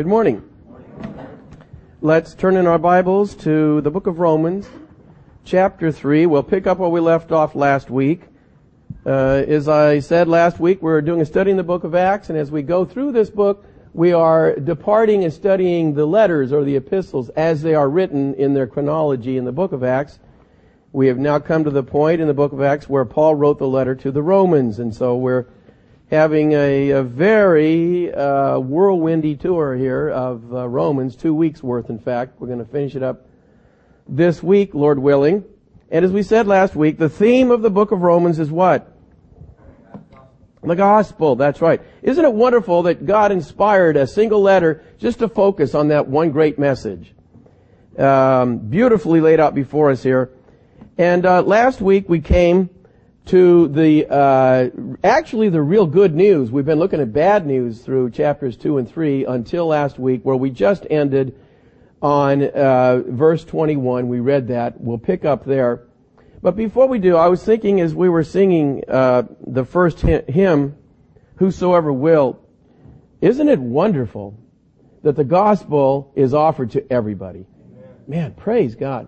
[0.00, 0.42] Good morning.
[2.00, 4.66] Let's turn in our Bibles to the book of Romans,
[5.44, 6.24] chapter 3.
[6.24, 8.22] We'll pick up where we left off last week.
[9.04, 12.30] Uh, as I said last week, we're doing a study in the book of Acts,
[12.30, 16.64] and as we go through this book, we are departing and studying the letters or
[16.64, 20.18] the epistles as they are written in their chronology in the book of Acts.
[20.92, 23.58] We have now come to the point in the book of Acts where Paul wrote
[23.58, 25.44] the letter to the Romans, and so we're
[26.10, 31.98] having a, a very uh, whirlwindy tour here of uh, Romans, two weeks worth, in
[31.98, 32.40] fact.
[32.40, 33.26] We're going to finish it up
[34.08, 35.44] this week, Lord willing.
[35.88, 38.96] And as we said last week, the theme of the book of Romans is what?
[40.62, 41.80] The gospel, that's right.
[42.02, 46.32] Isn't it wonderful that God inspired a single letter just to focus on that one
[46.32, 47.14] great message?
[47.96, 50.30] Um, beautifully laid out before us here.
[50.98, 52.68] And uh, last week we came
[53.30, 54.70] to the uh,
[55.04, 56.50] actually the real good news.
[56.50, 60.34] We've been looking at bad news through chapters two and three until last week, where
[60.34, 61.38] we just ended
[62.02, 64.08] on uh, verse 21.
[64.08, 64.80] We read that.
[64.80, 65.86] We'll pick up there.
[66.42, 70.76] But before we do, I was thinking as we were singing uh, the first hymn,
[71.36, 72.40] "Whosoever will,"
[73.20, 74.40] isn't it wonderful
[75.04, 77.46] that the gospel is offered to everybody?
[78.08, 79.06] Man, praise God.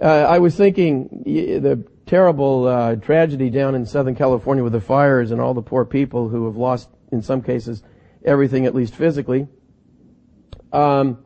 [0.00, 5.30] Uh, I was thinking the terrible uh, tragedy down in Southern California with the fires
[5.30, 7.82] and all the poor people who have lost, in some cases,
[8.24, 9.46] everything at least physically.
[10.72, 11.18] Um,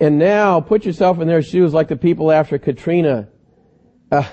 [0.00, 3.28] and now put yourself in their shoes like the people after Katrina.
[4.10, 4.28] Uh,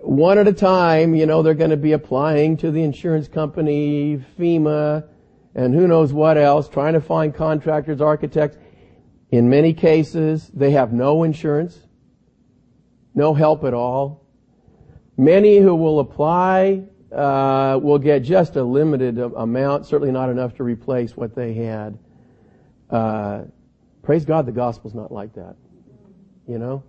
[0.00, 4.22] one at a time, you know, they're going to be applying to the insurance company,
[4.38, 5.06] FEMA,
[5.54, 8.56] and who knows what else, trying to find contractors, architects.
[9.30, 11.78] In many cases, they have no insurance
[13.14, 14.26] no help at all.
[15.16, 20.64] Many who will apply uh, will get just a limited amount, certainly not enough to
[20.64, 21.98] replace what they had.
[22.90, 23.42] Uh,
[24.02, 25.56] praise God, the gospel's not like that.
[26.48, 26.82] You know,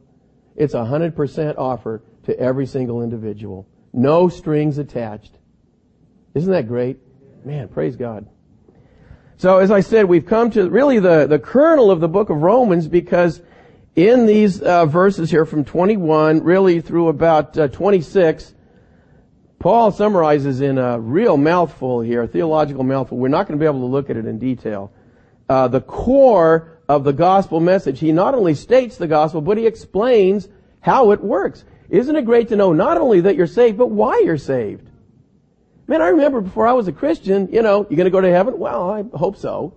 [0.56, 5.38] it's a hundred percent offer to every single individual, no strings attached.
[6.34, 6.98] Isn't that great?
[7.46, 8.28] Man, praise God.
[9.38, 12.38] So as I said, we've come to really the, the kernel of the book of
[12.38, 13.42] Romans because
[13.96, 18.54] in these uh, verses here from 21 really through about uh, 26,
[19.60, 23.18] Paul summarizes in a real mouthful here, a theological mouthful.
[23.18, 24.92] We're not going to be able to look at it in detail.
[25.48, 28.00] Uh, the core of the gospel message.
[28.00, 30.48] He not only states the gospel, but he explains
[30.82, 31.64] how it works.
[31.90, 34.90] Isn't it great to know not only that you're saved, but why you're saved?
[35.88, 38.32] Man, I remember before I was a Christian, you know, you're going to go to
[38.32, 38.58] heaven?
[38.58, 39.76] Well, I hope so.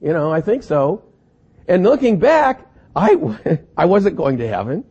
[0.00, 1.04] You know, I think so.
[1.66, 4.84] And looking back, I, I wasn't going to heaven.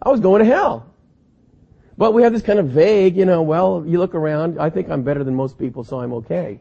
[0.00, 0.92] I was going to hell.
[1.98, 4.90] But we have this kind of vague, you know, well, you look around, I think
[4.90, 6.60] I'm better than most people, so I'm okay.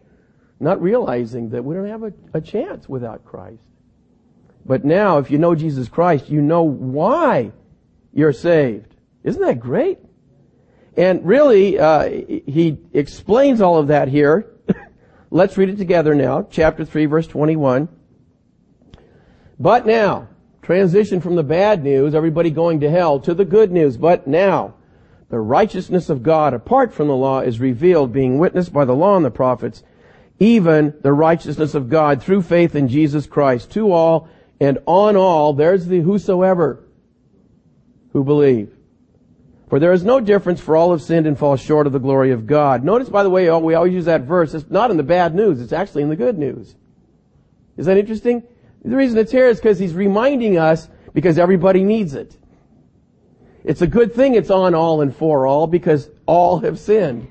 [0.59, 3.61] Not realizing that we don't have a, a chance without Christ.
[4.65, 7.51] But now, if you know Jesus Christ, you know why
[8.13, 8.95] you're saved.
[9.23, 9.99] Isn't that great?
[10.97, 14.49] And really, uh, he explains all of that here.
[15.29, 16.47] Let's read it together now.
[16.49, 17.89] Chapter 3, verse 21.
[19.59, 20.27] But now,
[20.61, 23.97] transition from the bad news, everybody going to hell, to the good news.
[23.97, 24.75] But now,
[25.29, 29.15] the righteousness of God apart from the law is revealed, being witnessed by the law
[29.15, 29.83] and the prophets,
[30.39, 34.27] even the righteousness of God through faith in Jesus Christ to all
[34.59, 35.53] and on all.
[35.53, 36.83] There's the whosoever
[38.11, 38.71] who believe.
[39.69, 42.31] For there is no difference for all have sinned and fall short of the glory
[42.31, 42.83] of God.
[42.83, 44.53] Notice, by the way, we always use that verse.
[44.53, 45.59] It's not in the bad news.
[45.59, 46.75] It's actually in the good news.
[47.77, 48.43] Is that interesting?
[48.85, 52.37] The reason it's here is because he's reminding us because everybody needs it.
[53.63, 57.27] It's a good thing it's on all and for all because all have sinned.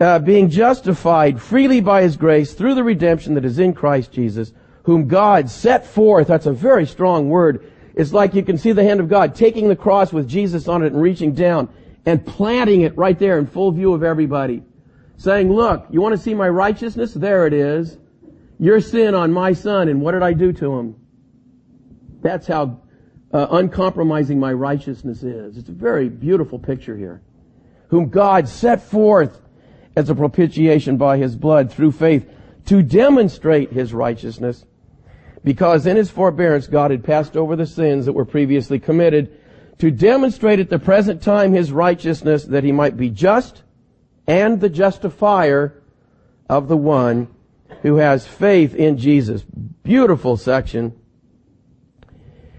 [0.00, 4.54] Uh, being justified freely by his grace through the redemption that is in Christ Jesus,
[4.84, 6.28] whom God set forth.
[6.28, 7.70] That's a very strong word.
[7.94, 10.82] It's like you can see the hand of God taking the cross with Jesus on
[10.82, 11.68] it and reaching down
[12.06, 14.62] and planting it right there in full view of everybody.
[15.18, 17.12] Saying, look, you want to see my righteousness?
[17.12, 17.98] There it is
[18.58, 20.96] your sin on my son, and what did I do to him?
[22.22, 22.80] That's how
[23.32, 25.58] uh, uncompromising my righteousness is.
[25.58, 27.22] It's a very beautiful picture here.
[27.88, 29.40] Whom God set forth
[29.94, 32.28] as a propitiation by his blood through faith
[32.66, 34.64] to demonstrate his righteousness,
[35.44, 39.38] because in his forbearance God had passed over the sins that were previously committed,
[39.78, 43.62] to demonstrate at the present time his righteousness that he might be just
[44.26, 45.82] and the justifier
[46.48, 47.28] of the one
[47.82, 49.44] who has faith in Jesus.
[49.82, 50.98] Beautiful section.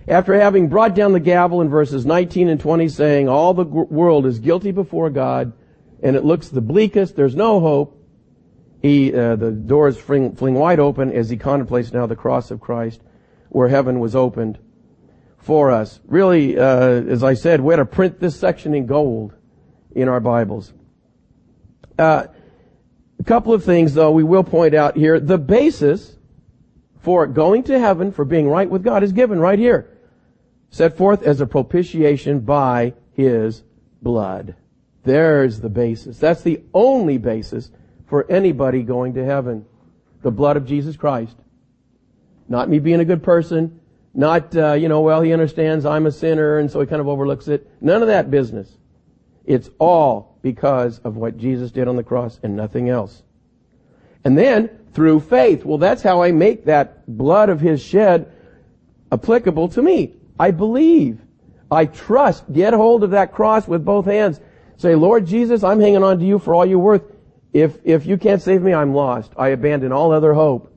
[0.07, 4.25] After having brought down the gavel in verses 19 and 20 saying all the world
[4.25, 5.51] is guilty before God
[6.01, 7.93] and it looks the bleakest, there's no hope,
[8.81, 12.61] he, uh, the doors fling, fling wide open as he contemplates now the cross of
[12.61, 13.01] Christ,
[13.49, 14.59] where heaven was opened
[15.39, 15.99] for us.
[16.05, 19.33] Really, uh, as I said, we had to print this section in gold
[19.91, 20.73] in our Bibles.
[21.97, 22.27] Uh,
[23.19, 25.19] a couple of things, though, we will point out here.
[25.19, 26.17] The basis
[26.99, 29.97] for going to heaven, for being right with God, is given right here.
[30.69, 33.63] Set forth as a propitiation by His
[34.01, 34.55] blood.
[35.03, 36.19] There's the basis.
[36.19, 37.71] That's the only basis
[38.07, 39.65] for anybody going to heaven.
[40.21, 41.37] The blood of Jesus Christ.
[42.49, 43.79] Not me being a good person.
[44.13, 47.07] Not, uh, you know, well, he understands I'm a sinner and so he kind of
[47.07, 47.69] overlooks it.
[47.81, 48.69] None of that business.
[49.47, 53.23] It's all because of what Jesus did on the cross and nothing else.
[54.23, 58.31] And then, through faith, well, that's how I make that blood of his shed
[59.11, 60.15] applicable to me.
[60.37, 61.21] I believe.
[61.71, 62.51] I trust.
[62.51, 64.41] Get hold of that cross with both hands.
[64.75, 67.03] Say, Lord Jesus, I'm hanging on to you for all you're worth.
[67.53, 69.31] If, if you can't save me, I'm lost.
[69.37, 70.73] I abandon all other hope.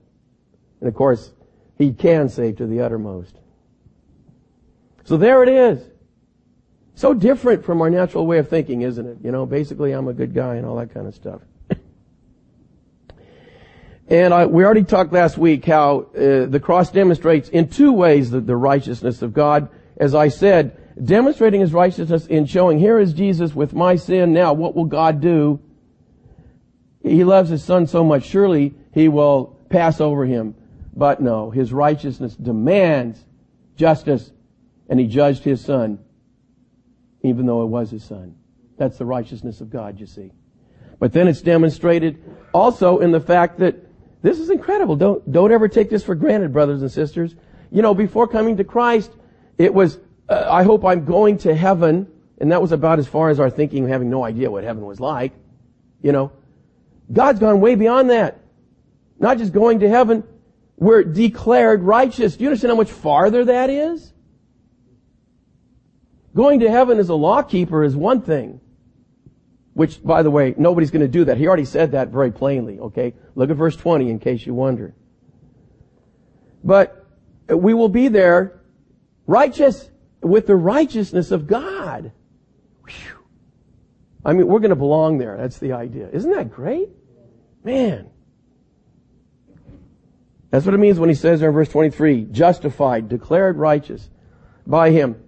[0.80, 1.32] And of course,
[1.76, 3.36] He can save to the uttermost.
[5.04, 5.89] So there it is.
[7.00, 9.16] So different from our natural way of thinking, isn't it?
[9.24, 11.40] You know, basically I'm a good guy and all that kind of stuff.
[14.08, 18.30] and I, we already talked last week how uh, the cross demonstrates in two ways
[18.30, 19.70] the, the righteousness of God.
[19.96, 24.34] As I said, demonstrating his righteousness in showing, here is Jesus with my sin.
[24.34, 25.58] Now, what will God do?
[27.02, 30.54] He loves his son so much, surely he will pass over him.
[30.94, 33.24] But no, his righteousness demands
[33.74, 34.30] justice,
[34.86, 36.00] and he judged his son,
[37.22, 38.34] even though it was his son.
[38.76, 40.32] That's the righteousness of God, you see.
[40.98, 42.22] But then it's demonstrated
[42.52, 43.76] also in the fact that
[44.22, 44.96] this is incredible.
[44.96, 47.34] Don't, don't ever take this for granted, brothers and sisters.
[47.70, 49.10] You know, before coming to Christ,
[49.56, 52.06] it was, uh, I hope I'm going to heaven,
[52.38, 55.00] and that was about as far as our thinking, having no idea what heaven was
[55.00, 55.32] like.
[56.02, 56.32] You know,
[57.12, 58.38] God's gone way beyond that.
[59.18, 60.24] Not just going to heaven,
[60.76, 62.36] we're declared righteous.
[62.36, 64.09] Do you understand how much farther that is?
[66.40, 68.62] Going to heaven as a law keeper is one thing.
[69.74, 71.36] Which, by the way, nobody's going to do that.
[71.36, 73.12] He already said that very plainly, okay?
[73.34, 74.94] Look at verse 20 in case you wonder.
[76.64, 77.06] But
[77.46, 78.62] we will be there
[79.26, 79.90] righteous
[80.22, 82.10] with the righteousness of God.
[82.86, 83.18] Whew.
[84.24, 85.36] I mean, we're going to belong there.
[85.36, 86.08] That's the idea.
[86.10, 86.88] Isn't that great?
[87.62, 88.08] Man.
[90.48, 94.08] That's what it means when he says there in verse 23, justified, declared righteous
[94.66, 95.22] by him.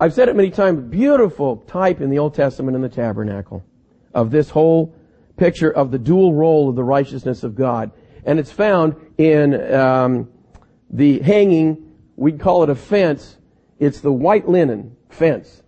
[0.00, 3.64] I've said it many times, beautiful type in the Old Testament in the tabernacle
[4.12, 4.94] of this whole
[5.36, 7.92] picture of the dual role of the righteousness of God.
[8.24, 10.28] And it's found in um,
[10.90, 13.36] the hanging, we'd call it a fence.
[13.78, 15.62] It's the white linen fence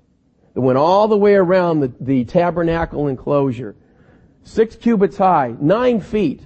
[0.54, 3.76] that went all the way around the, the tabernacle enclosure
[4.42, 6.42] six cubits high, nine feet.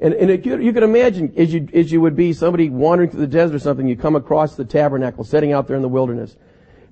[0.00, 3.20] And, and it, you can imagine, as you, as you would be somebody wandering through
[3.20, 6.36] the desert or something, you come across the tabernacle, setting out there in the wilderness.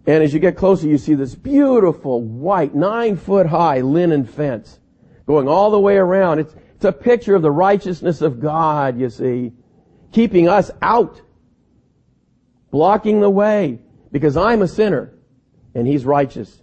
[0.06, 4.80] And as you get closer, you see this beautiful white, nine foot high linen fence
[5.26, 6.38] going all the way around.
[6.40, 9.52] It's, it's a picture of the righteousness of God, you see,
[10.12, 11.20] keeping us out,
[12.70, 13.80] blocking the way,
[14.12, 15.12] because I'm a sinner
[15.74, 16.62] and He's righteous.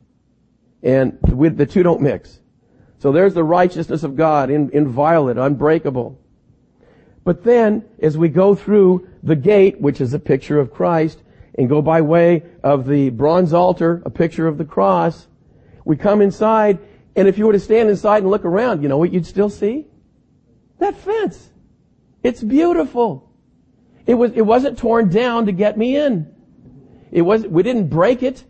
[0.81, 2.39] And we, the two don't mix.
[2.99, 6.19] So there's the righteousness of God, in, inviolate, unbreakable.
[7.23, 11.19] But then, as we go through the gate, which is a picture of Christ,
[11.57, 15.27] and go by way of the bronze altar, a picture of the cross,
[15.85, 16.79] we come inside,
[17.15, 19.49] and if you were to stand inside and look around, you know what you'd still
[19.49, 19.85] see?
[20.79, 21.49] That fence.
[22.23, 23.29] It's beautiful.
[24.05, 26.33] It was, it wasn't torn down to get me in.
[27.11, 28.43] It was, we didn't break it.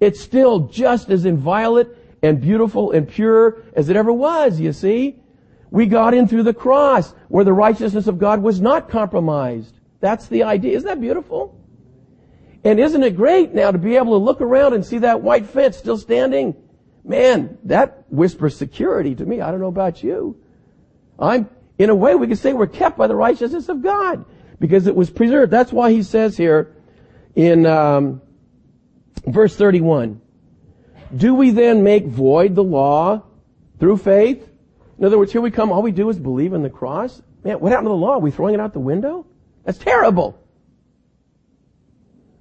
[0.00, 1.88] It's still just as inviolate
[2.22, 5.20] and beautiful and pure as it ever was, you see.
[5.70, 9.78] We got in through the cross where the righteousness of God was not compromised.
[10.00, 10.76] That's the idea.
[10.76, 11.58] Isn't that beautiful?
[12.64, 15.46] And isn't it great now to be able to look around and see that white
[15.46, 16.54] fence still standing?
[17.04, 19.40] Man, that whispers security to me.
[19.40, 20.40] I don't know about you.
[21.18, 21.48] I'm,
[21.78, 24.24] in a way, we could say we're kept by the righteousness of God
[24.60, 25.52] because it was preserved.
[25.52, 26.76] That's why he says here
[27.34, 28.20] in um,
[29.26, 30.20] verse 31,
[31.16, 33.22] do we then make void the law
[33.78, 34.47] through faith?
[34.98, 37.22] In other words, here we come, all we do is believe in the cross.
[37.44, 38.14] Man, what happened to the law?
[38.14, 39.26] Are we throwing it out the window?
[39.64, 40.42] That's terrible.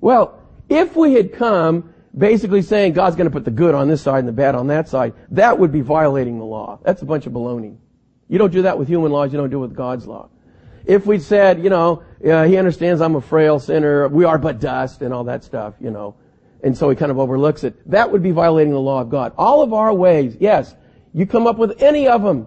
[0.01, 4.01] Well, if we had come basically saying God's going to put the good on this
[4.01, 6.79] side and the bad on that side, that would be violating the law.
[6.83, 7.77] That's a bunch of baloney.
[8.27, 10.29] You don't do that with human laws, you don't do it with God's law.
[10.85, 14.59] If we said, you know, uh, he understands I'm a frail sinner, we are but
[14.59, 16.15] dust and all that stuff, you know,
[16.63, 17.89] and so he kind of overlooks it.
[17.91, 19.33] That would be violating the law of God.
[19.37, 20.73] All of our ways, yes,
[21.17, 22.45] You come up with any of them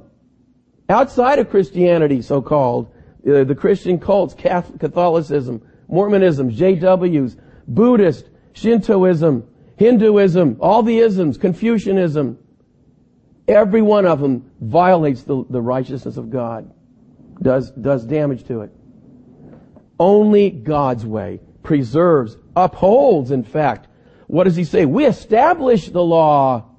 [0.89, 2.95] outside of Christianity, so-called,
[3.29, 7.37] uh, the Christian cults, Catholicism, Mormonism, JWs,
[7.67, 12.39] Buddhist, Shintoism, Hinduism, all the isms, Confucianism,
[13.49, 16.73] every one of them violates the, the righteousness of God,
[17.43, 18.71] does, does damage to it.
[19.99, 23.89] Only God's way preserves, upholds, in fact.
[24.29, 24.87] What does he say?
[24.87, 26.70] We establish the law.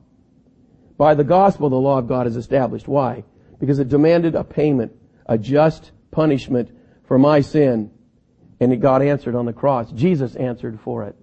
[1.01, 2.88] By the gospel, the law of God is established.
[2.88, 3.24] Why?
[3.60, 4.91] Because it demanded a payment,
[5.25, 6.70] a just punishment
[7.08, 7.89] for my sin.
[8.60, 9.91] And it God answered on the cross.
[9.93, 11.15] Jesus answered for it.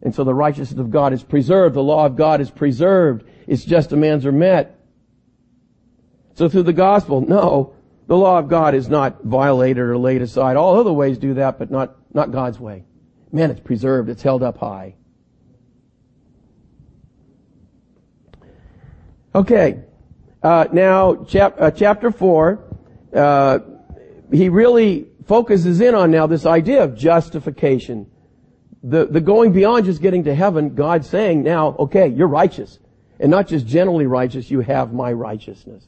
[0.00, 1.74] And so the righteousness of God is preserved.
[1.74, 3.28] The law of God is preserved.
[3.48, 4.78] Its just demands are met.
[6.34, 7.74] So through the gospel, no,
[8.06, 10.56] the law of God is not violated or laid aside.
[10.56, 12.84] All other ways do that, but not, not God's way.
[13.32, 14.08] Man, it's preserved.
[14.08, 14.94] It's held up high.
[19.36, 19.82] Okay.
[20.42, 22.58] Uh, now, chap- uh, chapter 4,
[23.14, 23.58] uh,
[24.32, 28.10] he really focuses in on now this idea of justification.
[28.82, 32.78] The, the going beyond just getting to heaven, God saying now, okay, you're righteous.
[33.20, 35.84] And not just generally righteous, you have my righteousness.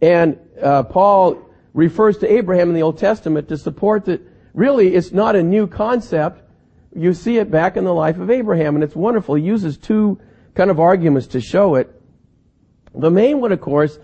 [0.00, 1.44] And uh, Paul
[1.74, 4.22] refers to Abraham in the Old Testament to support that
[4.54, 6.40] really it's not a new concept.
[6.96, 9.34] You see it back in the life of Abraham, and it's wonderful.
[9.34, 10.18] He uses two
[10.54, 12.00] kind of arguments to show it.
[12.94, 13.98] The main one, of course,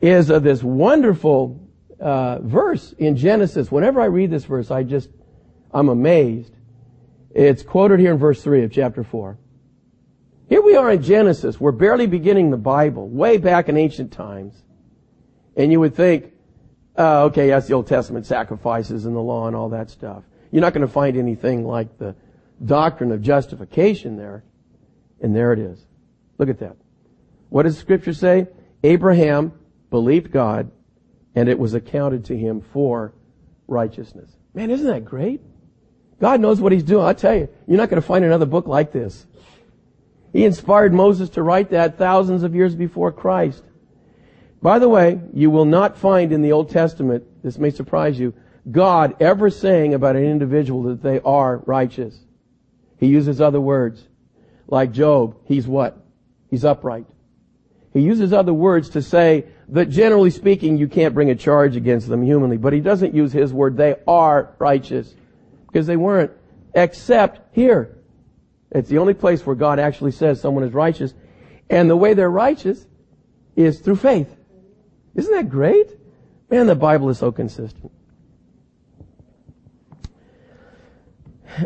[0.00, 1.60] is uh, this wonderful
[2.00, 3.70] uh, verse in Genesis.
[3.70, 5.08] Whenever I read this verse, I just,
[5.72, 6.52] I'm amazed.
[7.30, 9.38] It's quoted here in verse 3 of chapter 4.
[10.48, 11.60] Here we are in Genesis.
[11.60, 14.54] We're barely beginning the Bible, way back in ancient times.
[15.56, 16.32] And you would think,
[16.96, 20.24] uh, okay, that's the Old Testament sacrifices and the law and all that stuff.
[20.50, 22.14] You're not going to find anything like the
[22.64, 24.42] doctrine of justification there.
[25.20, 25.84] And there it is.
[26.38, 26.76] Look at that.
[27.48, 28.46] What does Scripture say?
[28.82, 29.52] Abraham
[29.90, 30.70] believed God,
[31.34, 33.12] and it was accounted to him for
[33.66, 34.30] righteousness.
[34.54, 35.40] Man, isn't that great?
[36.20, 37.04] God knows what he's doing.
[37.04, 39.26] i tell you, you're not going to find another book like this.
[40.32, 43.62] He inspired Moses to write that thousands of years before Christ.
[44.60, 48.34] By the way, you will not find in the Old Testament, this may surprise you,
[48.70, 52.18] God ever saying about an individual that they are righteous.
[52.98, 54.07] He uses other words.
[54.68, 55.98] Like Job, he's what?
[56.50, 57.06] He's upright.
[57.92, 62.08] He uses other words to say that generally speaking, you can't bring a charge against
[62.08, 63.76] them humanly, but he doesn't use his word.
[63.76, 65.14] They are righteous.
[65.66, 66.30] Because they weren't.
[66.74, 67.98] Except here.
[68.70, 71.14] It's the only place where God actually says someone is righteous.
[71.70, 72.86] And the way they're righteous
[73.56, 74.34] is through faith.
[75.14, 75.90] Isn't that great?
[76.50, 77.90] Man, the Bible is so consistent.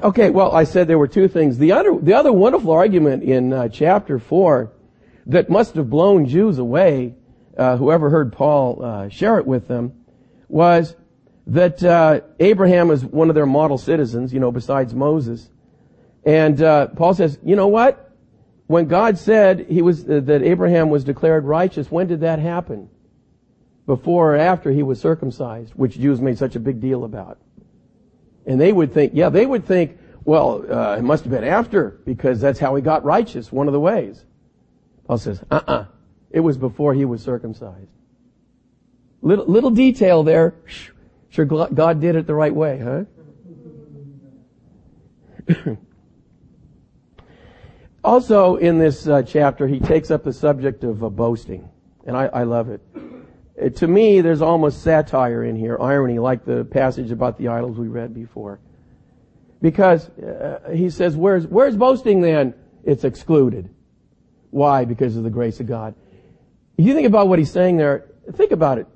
[0.02, 1.58] Okay, well, I said there were two things.
[1.58, 4.72] The other, the other wonderful argument in uh, chapter four
[5.26, 7.14] that must have blown Jews away,
[7.56, 9.92] uh, whoever heard Paul uh, share it with them,
[10.48, 10.96] was
[11.46, 15.50] that uh, Abraham is one of their model citizens, you know, besides Moses.
[16.24, 18.10] And uh, Paul says, you know what?
[18.68, 22.88] When God said he was uh, that Abraham was declared righteous, when did that happen?
[23.86, 27.38] Before or after he was circumcised, which Jews made such a big deal about.
[28.46, 32.00] And they would think, yeah, they would think, well, uh, it must have been after
[32.04, 34.24] because that's how he got righteous, one of the ways.
[35.06, 35.86] Paul says, uh-uh.
[36.30, 37.90] It was before he was circumcised.
[39.20, 40.54] Little, little detail there.
[41.28, 43.04] Sure, God did it the right way, huh?
[48.04, 51.68] also, in this uh, chapter, he takes up the subject of uh, boasting,
[52.06, 52.80] and I, I love it.
[53.60, 57.78] Uh, to me, there's almost satire in here, irony, like the passage about the idols
[57.78, 58.60] we read before.
[59.60, 62.20] Because uh, he says, "Where's where's boasting?
[62.20, 62.54] Then
[62.84, 63.68] it's excluded.
[64.50, 64.84] Why?
[64.84, 65.94] Because of the grace of God."
[66.78, 68.86] If you think about what he's saying there, think about it.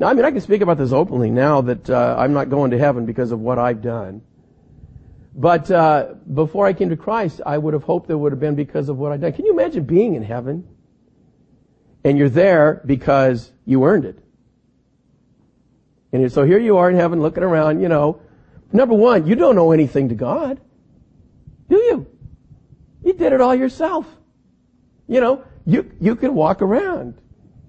[0.00, 2.78] I mean, I can speak about this openly now that uh, I'm not going to
[2.78, 4.22] heaven because of what I've done.
[5.34, 8.54] But uh, before I came to Christ, I would have hoped it would have been
[8.54, 9.32] because of what I'd done.
[9.32, 10.68] Can you imagine being in heaven?
[12.08, 14.18] And you're there because you earned it.
[16.12, 18.22] And so here you are in heaven looking around, you know.
[18.72, 20.60] Number one, you don't owe anything to God.
[21.68, 22.06] Do you?
[23.04, 24.06] You did it all yourself.
[25.06, 27.20] You know, you, you can walk around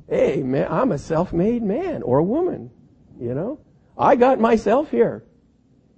[0.10, 2.72] hey man, I'm a self-made man or a woman,
[3.19, 3.60] you know?
[3.98, 5.24] I got myself here.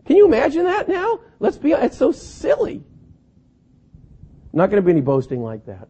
[0.05, 1.21] Can you imagine that now?
[1.39, 2.83] Let's be, it's so silly.
[4.51, 5.87] Not going to be any boasting like that.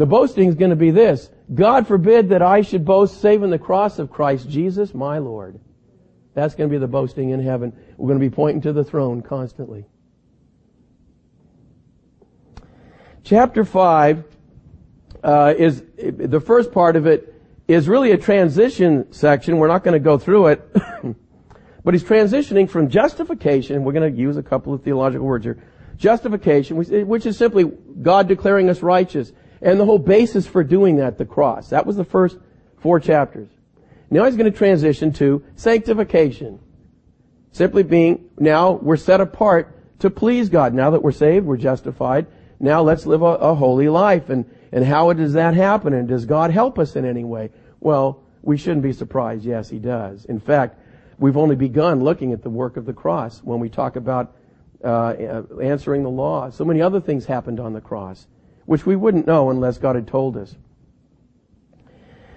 [0.00, 1.28] The boasting is going to be this.
[1.52, 5.60] God forbid that I should boast save in the cross of Christ Jesus, my Lord.
[6.32, 7.76] That's going to be the boasting in heaven.
[7.98, 9.84] We're going to be pointing to the throne constantly.
[13.24, 14.24] Chapter 5
[15.22, 17.34] uh, is the first part of it
[17.68, 19.58] is really a transition section.
[19.58, 20.72] We're not going to go through it,
[21.84, 23.84] but he's transitioning from justification.
[23.84, 25.62] We're going to use a couple of theological words here.
[25.98, 31.18] Justification, which is simply God declaring us righteous, and the whole basis for doing that,
[31.18, 31.70] the cross.
[31.70, 32.38] That was the first
[32.78, 33.48] four chapters.
[34.10, 36.58] Now he's going to transition to sanctification.
[37.52, 40.74] Simply being, now we're set apart to please God.
[40.74, 42.26] Now that we're saved, we're justified.
[42.58, 44.30] Now let's live a, a holy life.
[44.30, 45.92] And, and how does that happen?
[45.92, 47.50] And does God help us in any way?
[47.80, 49.44] Well, we shouldn't be surprised.
[49.44, 50.24] Yes, He does.
[50.24, 50.78] In fact,
[51.18, 54.34] we've only begun looking at the work of the cross when we talk about
[54.82, 56.50] uh, answering the law.
[56.50, 58.26] So many other things happened on the cross,
[58.70, 60.54] which we wouldn't know unless God had told us.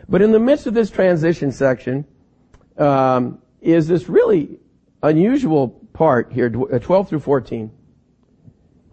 [0.10, 2.06] But in the midst of this transition section
[2.76, 4.58] um, is this really
[5.04, 7.72] unusual part here, uh, 12 through 14.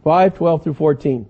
[0.05, 1.27] 5, 12 through 14.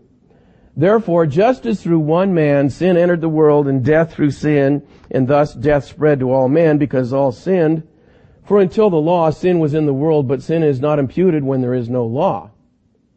[0.77, 5.29] Therefore, just as through one man sin entered the world and death through sin, and
[5.29, 7.87] thus death spread to all men because all sinned,
[8.45, 11.61] for until the law, sin was in the world, but sin is not imputed when
[11.61, 12.51] there is no law.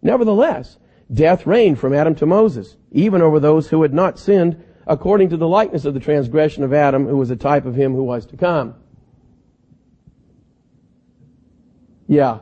[0.04, 0.78] Nevertheless,
[1.14, 5.38] death reigned from Adam to Moses, even over those who had not sinned, according to
[5.38, 8.26] the likeness of the transgression of Adam, who was a type of him who was
[8.28, 8.76] to come.
[12.08, 12.40] Yeah.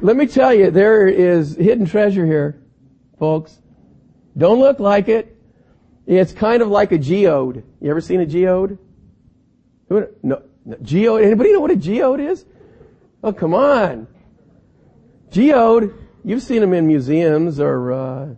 [0.00, 2.62] Let me tell you, there is hidden treasure here,
[3.18, 3.58] folks.
[4.36, 5.36] Don't look like it.
[6.06, 7.62] It's kind of like a geode.
[7.80, 8.78] You ever seen a geode?
[9.88, 10.42] No, no
[10.82, 11.24] geode.
[11.24, 12.44] Anybody know what a geode is?
[13.22, 14.08] Oh, come on.
[15.32, 15.94] Geode.
[16.24, 18.28] You've seen them in museums or uh,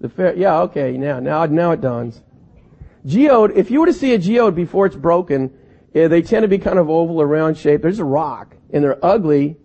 [0.00, 0.34] the fair.
[0.34, 0.98] Yeah, okay.
[0.98, 2.20] Now, now, now it dawns.
[3.06, 3.56] Geode.
[3.56, 5.56] If you were to see a geode before it's broken,
[5.94, 7.82] yeah, they tend to be kind of oval or round shaped.
[7.82, 9.56] There's a rock, and they're ugly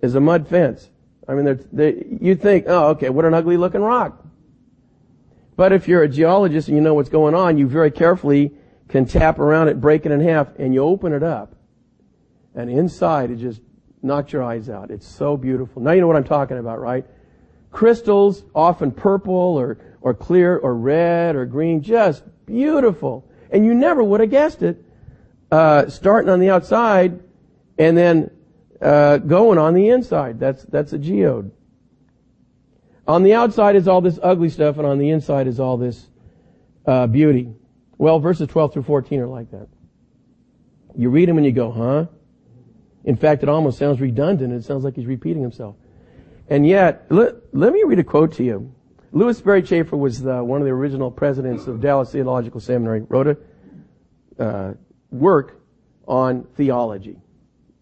[0.00, 0.88] as a mud fence.
[1.26, 4.24] I mean, they, you'd think, oh, okay, what an ugly looking rock.
[5.56, 8.52] But if you're a geologist and you know what's going on, you very carefully
[8.88, 11.54] can tap around it, break it in half, and you open it up.
[12.54, 13.60] And inside, it just
[14.02, 14.90] knocks your eyes out.
[14.90, 15.82] It's so beautiful.
[15.82, 17.04] Now you know what I'm talking about, right?
[17.70, 23.28] Crystals, often purple or, or clear or red or green, just beautiful.
[23.50, 24.82] And you never would have guessed it
[25.50, 27.20] uh, starting on the outside
[27.78, 28.30] and then
[28.80, 30.38] uh, going on the inside.
[30.38, 31.50] That's that's a geode.
[33.06, 36.08] On the outside is all this ugly stuff, and on the inside is all this
[36.86, 37.54] uh, beauty.
[37.96, 39.68] Well, verses 12 through 14 are like that.
[40.94, 42.06] You read them and you go, huh?
[43.08, 44.52] In fact, it almost sounds redundant.
[44.52, 45.76] It sounds like he's repeating himself.
[46.50, 48.70] And yet, let, let me read a quote to you.
[49.12, 53.00] Lewis Sperry Chafer was the, one of the original presidents of Dallas Theological Seminary.
[53.08, 53.38] Wrote
[54.38, 54.74] a uh,
[55.10, 55.58] work
[56.06, 57.16] on theology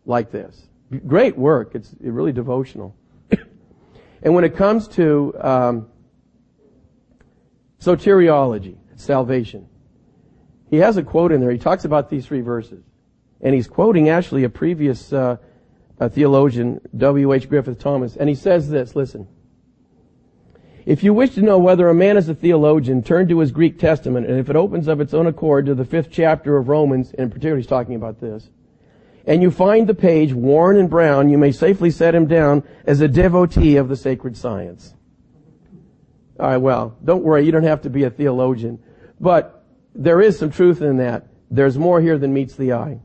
[0.04, 0.68] like this.
[1.08, 1.74] Great work.
[1.74, 2.94] It's really devotional.
[4.22, 5.88] and when it comes to um,
[7.80, 9.68] soteriology, salvation,
[10.70, 11.50] he has a quote in there.
[11.50, 12.84] He talks about these three verses.
[13.40, 15.36] And he's quoting actually a previous uh,
[15.98, 17.48] a theologian, W.H.
[17.48, 18.16] Griffith Thomas.
[18.16, 19.28] And he says this, listen.
[20.84, 23.78] If you wish to know whether a man is a theologian, turn to his Greek
[23.78, 27.12] Testament, and if it opens of its own accord to the fifth chapter of Romans,
[27.12, 28.48] and particularly he's talking about this,
[29.26, 33.00] and you find the page worn and brown, you may safely set him down as
[33.00, 34.94] a devotee of the sacred science.
[36.38, 38.78] Alright, well, don't worry, you don't have to be a theologian.
[39.18, 41.26] But there is some truth in that.
[41.50, 43.00] There's more here than meets the eye.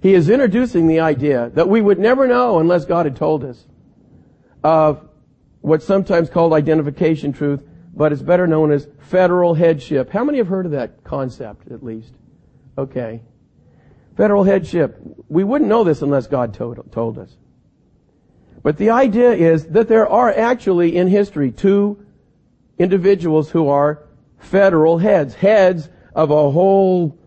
[0.00, 3.64] He is introducing the idea that we would never know unless God had told us
[4.64, 5.06] of
[5.60, 7.62] what's sometimes called identification truth,
[7.94, 10.10] but it's better known as federal headship.
[10.10, 12.14] How many have heard of that concept, at least?
[12.78, 13.20] Okay.
[14.16, 14.98] Federal headship.
[15.28, 17.36] We wouldn't know this unless God told, told us.
[18.62, 22.04] But the idea is that there are actually in history two
[22.78, 24.04] individuals who are
[24.38, 27.18] federal heads, heads of a whole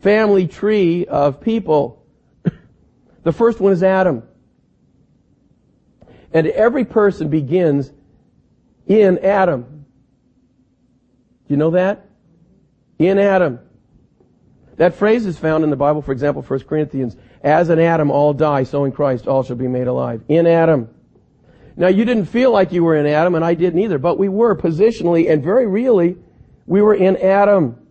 [0.00, 1.99] family tree of people.
[3.22, 4.22] The first one is Adam.
[6.32, 7.92] And every person begins
[8.86, 9.84] in Adam.
[11.46, 12.06] Do you know that?
[12.98, 13.58] In Adam.
[14.76, 17.16] That phrase is found in the Bible, for example, 1 Corinthians.
[17.42, 20.22] As in Adam all die, so in Christ all shall be made alive.
[20.28, 20.88] In Adam.
[21.76, 24.28] Now you didn't feel like you were in Adam, and I didn't either, but we
[24.28, 26.16] were positionally and very really,
[26.66, 27.86] we were in Adam.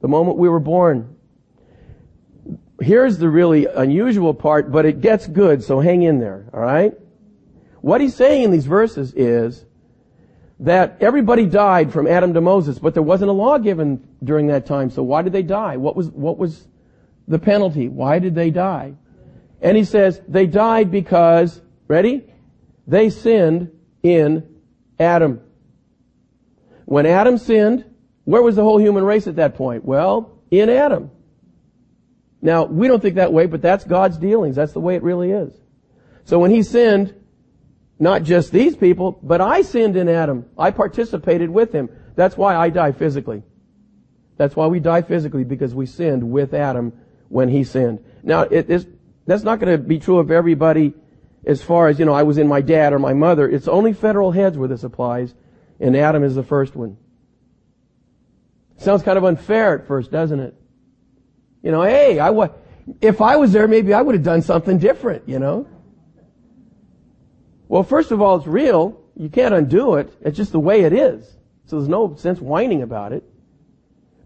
[0.00, 1.15] The moment we were born.
[2.86, 6.94] Here's the really unusual part, but it gets good, so hang in there, alright?
[7.80, 9.64] What he's saying in these verses is
[10.60, 14.66] that everybody died from Adam to Moses, but there wasn't a law given during that
[14.66, 15.76] time, so why did they die?
[15.78, 16.68] What was, what was
[17.26, 17.88] the penalty?
[17.88, 18.94] Why did they die?
[19.60, 22.22] And he says, they died because, ready?
[22.86, 23.72] They sinned
[24.04, 24.60] in
[25.00, 25.40] Adam.
[26.84, 27.84] When Adam sinned,
[28.22, 29.84] where was the whole human race at that point?
[29.84, 31.10] Well, in Adam.
[32.46, 34.54] Now, we don't think that way, but that's God's dealings.
[34.54, 35.52] That's the way it really is.
[36.26, 37.12] So when he sinned,
[37.98, 40.48] not just these people, but I sinned in Adam.
[40.56, 41.90] I participated with him.
[42.14, 43.42] That's why I die physically.
[44.36, 46.92] That's why we die physically, because we sinned with Adam
[47.30, 48.04] when he sinned.
[48.22, 48.86] Now, it is,
[49.26, 50.94] that's not going to be true of everybody
[51.44, 53.48] as far as, you know, I was in my dad or my mother.
[53.48, 55.34] It's only federal heads where this applies,
[55.80, 56.96] and Adam is the first one.
[58.76, 60.54] Sounds kind of unfair at first, doesn't it?
[61.66, 62.50] You know, hey, I wa-
[63.00, 65.66] if I was there, maybe I would have done something different, you know?
[67.66, 69.00] Well, first of all, it's real.
[69.16, 70.16] You can't undo it.
[70.20, 71.28] It's just the way it is.
[71.64, 73.24] So there's no sense whining about it.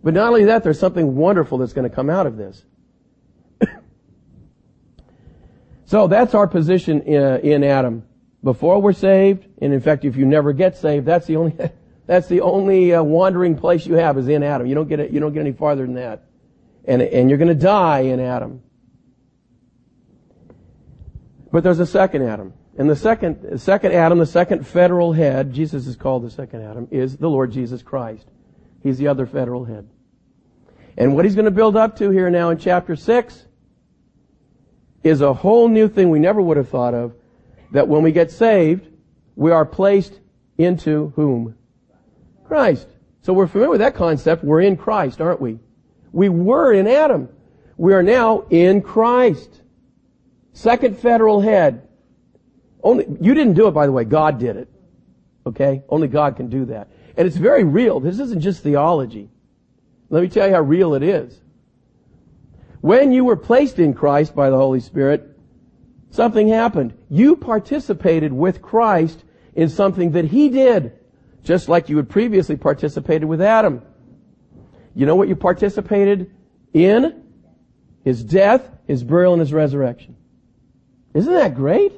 [0.05, 2.63] But not only that, there's something wonderful that's going to come out of this.
[5.87, 8.03] so that's our position in, uh, in, Adam.
[8.45, 11.57] Before we're saved, and in fact, if you never get saved, that's the only,
[12.07, 14.67] that's the only uh, wandering place you have is in Adam.
[14.67, 16.27] You don't get it, you don't get any farther than that.
[16.85, 18.63] And, and you're going to die in Adam.
[21.53, 22.53] But there's a second Adam.
[22.79, 26.89] And the second, second Adam, the second federal head, Jesus is called the second Adam,
[26.91, 28.27] is the Lord Jesus Christ.
[28.83, 29.89] He's the other federal head.
[30.97, 33.47] And what he's going to build up to here now in chapter 6
[35.03, 37.15] is a whole new thing we never would have thought of,
[37.73, 38.87] that when we get saved,
[39.37, 40.19] we are placed
[40.59, 41.57] into whom?
[42.45, 42.89] Christ.
[43.23, 44.43] So we're familiar with that concept.
[44.45, 45.59] We're in Christ, aren't we?
[46.13, 47.29] We were in Adam.
[47.77, 49.63] We are now in Christ.
[50.53, 51.89] Second federal head.
[52.83, 54.05] Only, you didn't do it, by the way.
[54.05, 54.69] God did it.
[55.47, 55.83] Okay?
[55.89, 56.89] Only God can do that.
[57.17, 58.01] And it's very real.
[58.01, 59.31] This isn't just theology.
[60.09, 61.41] Let me tell you how real it is.
[62.81, 65.39] When you were placed in Christ by the Holy Spirit,
[66.11, 66.95] something happened.
[67.09, 69.23] You participated with Christ
[69.55, 70.93] in something that He did,
[71.43, 73.83] just like you had previously participated with Adam.
[74.95, 76.31] You know what you participated
[76.73, 77.23] in?
[78.05, 80.17] His death, His burial, and His resurrection.
[81.15, 81.93] Isn't that great?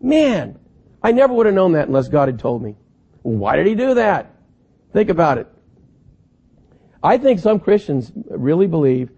[0.00, 0.58] Man,
[1.02, 2.76] I never would have known that unless God had told me.
[3.22, 4.34] Why did he do that?
[4.92, 5.48] Think about it.
[7.02, 9.10] I think some Christians really believe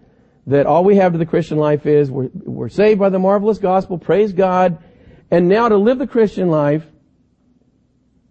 [0.47, 3.59] that all we have to the Christian life is we're, we're saved by the marvelous
[3.59, 4.79] gospel, praise God,
[5.31, 6.85] and now to live the Christian life,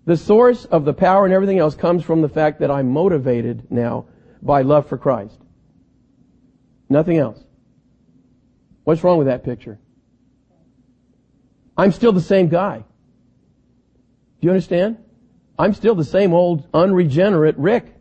[0.05, 3.71] the source of the power and everything else comes from the fact that I'm motivated
[3.71, 4.07] now
[4.43, 5.39] by love for Christ.
[6.89, 7.39] Nothing else.
[8.85, 9.79] What's wrong with that picture?
[11.77, 12.79] I'm still the same guy.
[14.41, 14.99] Do you understand?
[15.59, 17.95] I'm still the same old unregenerate Rick.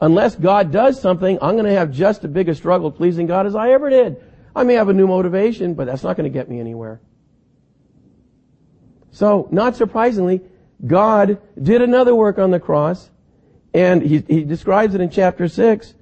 [0.00, 3.46] Unless God does something, I'm going to have just as big a struggle pleasing God
[3.46, 4.22] as I ever did.
[4.54, 7.00] I may have a new motivation, but that's not going to get me anywhere.
[9.10, 10.42] So, not surprisingly,
[10.84, 13.10] God did another work on the cross,
[13.74, 15.94] and he, he describes it in chapter 6.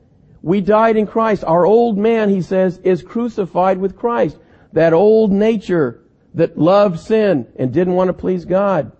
[0.42, 1.42] We died in Christ.
[1.42, 4.36] Our old man, he says, is crucified with Christ.
[4.74, 6.02] That old nature
[6.34, 8.92] that loved sin and didn't want to please God.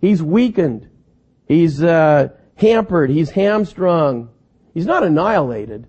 [0.00, 0.88] He's weakened.
[1.46, 3.10] He's uh, hampered.
[3.10, 4.28] He's hamstrung.
[4.74, 5.86] He's not annihilated.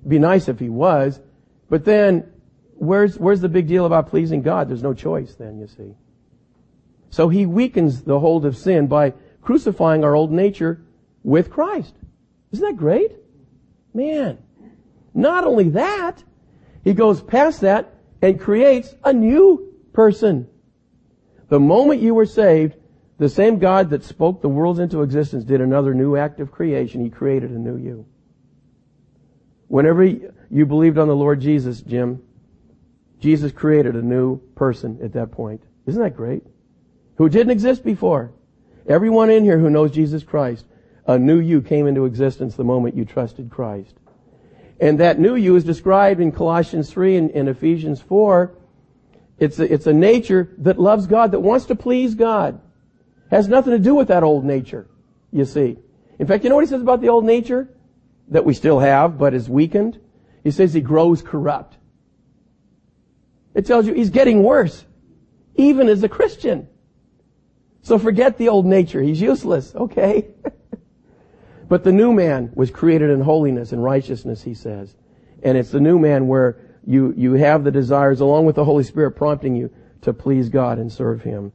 [0.00, 1.20] It'd be nice if he was.
[1.68, 2.30] But then,
[2.74, 4.68] where's, where's the big deal about pleasing God?
[4.68, 5.94] There's no choice then, you see.
[7.10, 9.12] So he weakens the hold of sin by
[9.42, 10.80] crucifying our old nature
[11.22, 11.94] with Christ.
[12.52, 13.12] Isn't that great?
[13.94, 14.38] Man.
[15.14, 16.22] Not only that,
[16.84, 20.48] he goes past that and creates a new person.
[21.48, 22.76] The moment you were saved,
[23.18, 27.04] the same God that spoke the worlds into existence did another new act of creation.
[27.04, 28.06] He created a new you.
[29.68, 32.22] Whenever you believed on the Lord Jesus, Jim,
[33.20, 35.62] Jesus created a new person at that point.
[35.86, 36.42] Isn't that great?
[37.16, 38.32] Who didn't exist before.
[38.88, 40.66] Everyone in here who knows Jesus Christ,
[41.06, 43.94] a new you came into existence the moment you trusted Christ.
[44.80, 48.56] And that new you is described in Colossians 3 and, and Ephesians 4
[49.42, 52.60] it's a, it's a nature that loves God, that wants to please God.
[53.28, 54.86] Has nothing to do with that old nature,
[55.32, 55.78] you see.
[56.20, 57.68] In fact, you know what he says about the old nature?
[58.28, 59.98] That we still have, but is weakened?
[60.44, 61.76] He says he grows corrupt.
[63.52, 64.84] It tells you he's getting worse,
[65.56, 66.68] even as a Christian.
[67.82, 69.02] So forget the old nature.
[69.02, 70.28] He's useless, okay?
[71.72, 74.94] but the new man was created in holiness and righteousness, he says.
[75.42, 78.84] And it's the new man where you, you have the desires along with the Holy
[78.84, 79.70] Spirit prompting you
[80.02, 81.50] to please God and serve Him.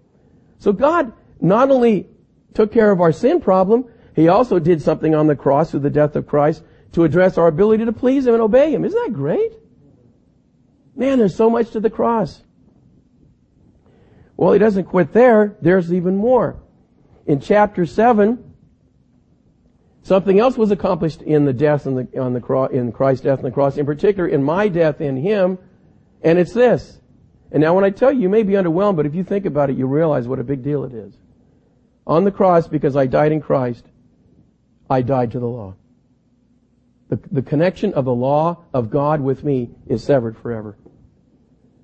[0.58, 2.08] So God not only
[2.56, 5.92] took care of our sin problem, He also did something on the cross through the
[5.92, 8.86] death of Christ to address our ability to please Him and obey Him.
[8.86, 9.52] Isn't that great?
[10.96, 12.42] Man, there's so much to the cross.
[14.36, 15.56] Well, he doesn't quit there.
[15.62, 16.60] There's even more.
[17.28, 18.47] In chapter 7,
[20.08, 23.40] something else was accomplished in the death on the, on the cross, in Christ's death
[23.40, 25.60] on the cross, in particular in my death in him,
[26.22, 27.00] and it's this.
[27.52, 29.70] And now when I tell you, you may be underwhelmed, but if you think about
[29.70, 31.14] it, you realize what a big deal it is.
[32.06, 33.86] On the cross, because I died in Christ,
[34.90, 35.76] I died to the law.
[37.10, 40.78] The, the connection of the law of God with me is severed forever.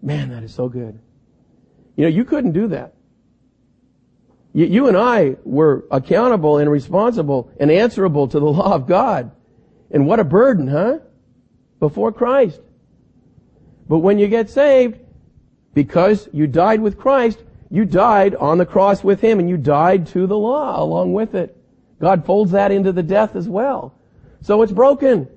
[0.02, 0.98] Man, that is so good.
[1.98, 2.93] You know, you couldn't do that.
[4.54, 9.32] You, you and I were accountable and responsible and answerable to the law of God.
[9.92, 11.00] And what a burden, huh?
[11.80, 12.62] Before Christ.
[13.88, 15.00] But when you get saved,
[15.74, 20.08] because you died with Christ, you died on the cross with Him and you died
[20.08, 21.58] to the law along with it.
[22.00, 23.96] God folds that into the death as well.
[24.42, 25.28] So it's broken.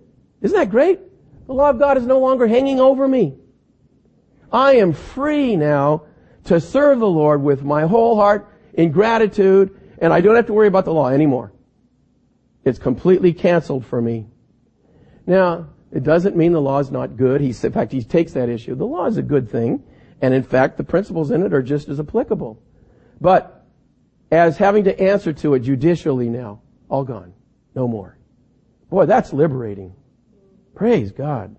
[0.42, 1.00] Isn't that great?
[1.46, 3.34] The law of God is no longer hanging over me.
[4.52, 6.02] I am free now
[6.44, 10.52] to serve the Lord with my whole heart in gratitude, and I don't have to
[10.52, 11.52] worry about the law anymore.
[12.64, 14.26] It's completely canceled for me.
[15.26, 17.40] Now, it doesn't mean the law is not good.
[17.40, 18.74] He, in fact, he takes that issue.
[18.74, 19.82] The law is a good thing,
[20.20, 22.62] and in fact, the principles in it are just as applicable.
[23.20, 23.66] But
[24.30, 27.32] as having to answer to it judicially now, all gone.
[27.74, 28.18] No more.
[28.90, 29.94] Boy, that's liberating.
[30.74, 31.56] Praise God.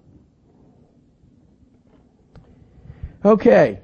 [3.26, 3.80] Okay.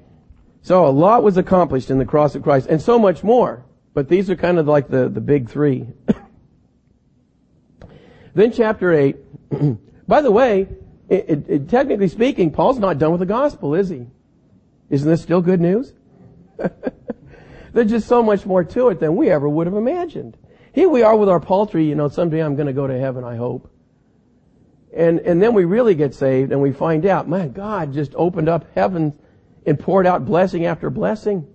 [0.63, 3.65] So a lot was accomplished in the cross of Christ and so much more.
[3.93, 5.86] But these are kind of like the, the big three.
[8.34, 9.17] then chapter 8.
[10.08, 10.69] By the way,
[11.10, 14.08] it, it, it, technically speaking, Paul's not done with the gospel, is he?
[14.89, 15.93] Isn't this still good news?
[17.73, 20.38] There's just so much more to it than we ever would have imagined.
[20.73, 23.23] Here we are with our paltry, you know, someday I'm going to go to heaven,
[23.23, 23.69] I hope.
[24.95, 28.47] And, and then we really get saved and we find out, my God just opened
[28.47, 29.17] up heaven
[29.65, 31.47] and poured out blessing after blessing.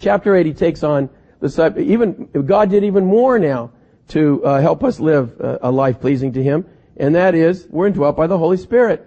[0.00, 3.72] Chapter 8, he takes on the even God did even more now
[4.08, 7.86] to uh, help us live uh, a life pleasing to Him, and that is we're
[7.86, 9.04] indwelt by the Holy Spirit.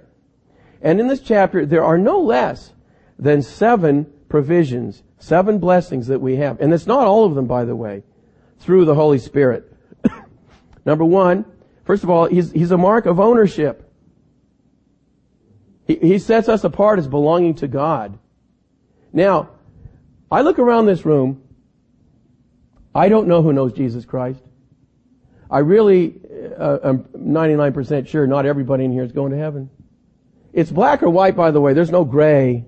[0.81, 2.73] And in this chapter, there are no less
[3.19, 7.65] than seven provisions, seven blessings that we have, and it's not all of them, by
[7.65, 8.03] the way,
[8.59, 9.71] through the Holy Spirit.
[10.85, 11.45] Number one,
[11.83, 13.90] first of all, he's, he's a mark of ownership.
[15.91, 18.17] He, he sets us apart as belonging to God.
[19.11, 19.49] Now,
[20.31, 21.43] I look around this room.
[22.95, 24.41] I don't know who knows Jesus Christ.
[25.49, 26.19] I really
[26.57, 29.69] uh, am 99% sure not everybody in here is going to heaven.
[30.53, 31.73] It's black or white, by the way.
[31.73, 32.65] There's no gray.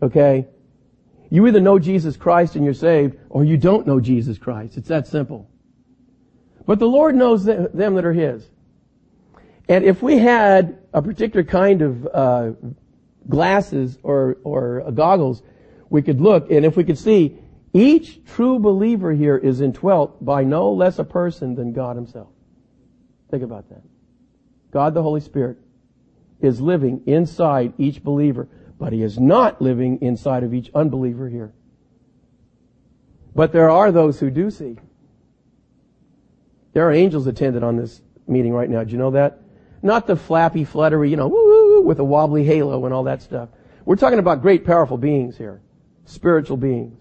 [0.00, 0.46] Okay?
[1.30, 4.76] You either know Jesus Christ and you're saved, or you don't know Jesus Christ.
[4.78, 5.50] It's that simple.
[6.66, 8.48] But the Lord knows them that are His.
[9.68, 12.52] And if we had a particular kind of uh,
[13.28, 15.42] glasses or or goggles,
[15.88, 17.38] we could look, and if we could see,
[17.72, 22.28] each true believer here is indwelt by no less a person than God Himself.
[23.30, 23.82] Think about that.
[24.70, 25.58] God the Holy Spirit
[26.40, 28.48] is living inside each believer,
[28.78, 31.52] but He is not living inside of each unbeliever here.
[33.34, 34.78] But there are those who do see.
[36.72, 38.80] There are angels attended on this meeting right now.
[38.80, 39.41] Did you know that?
[39.82, 43.48] Not the flappy, fluttery, you know, woo, with a wobbly halo and all that stuff.
[43.84, 45.60] We're talking about great, powerful beings here,
[46.04, 46.96] spiritual beings,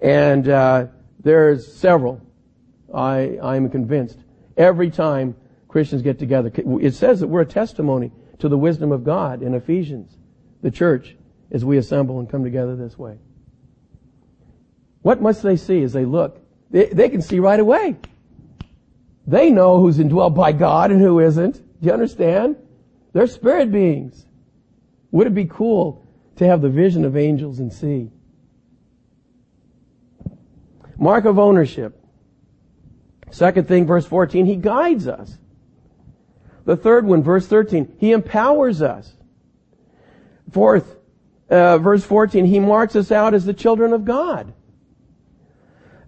[0.00, 0.86] and uh,
[1.20, 2.20] there's several.
[2.94, 4.18] I I'm convinced
[4.56, 5.34] every time
[5.66, 9.54] Christians get together, it says that we're a testimony to the wisdom of God in
[9.54, 10.16] Ephesians,
[10.62, 11.16] the church,
[11.50, 13.18] as we assemble and come together this way.
[15.02, 16.40] What must they see as they look?
[16.70, 17.96] They, they can see right away.
[19.26, 21.54] They know who's indwelt by God and who isn't.
[21.54, 22.56] Do you understand?
[23.12, 24.26] They're spirit beings.
[25.10, 28.10] Would it be cool to have the vision of angels and see?
[30.98, 32.02] Mark of ownership.
[33.30, 35.36] Second thing, verse 14, he guides us.
[36.64, 39.12] The third one, verse 13, he empowers us.
[40.50, 40.96] Fourth,
[41.50, 44.52] uh, verse 14, he marks us out as the children of God.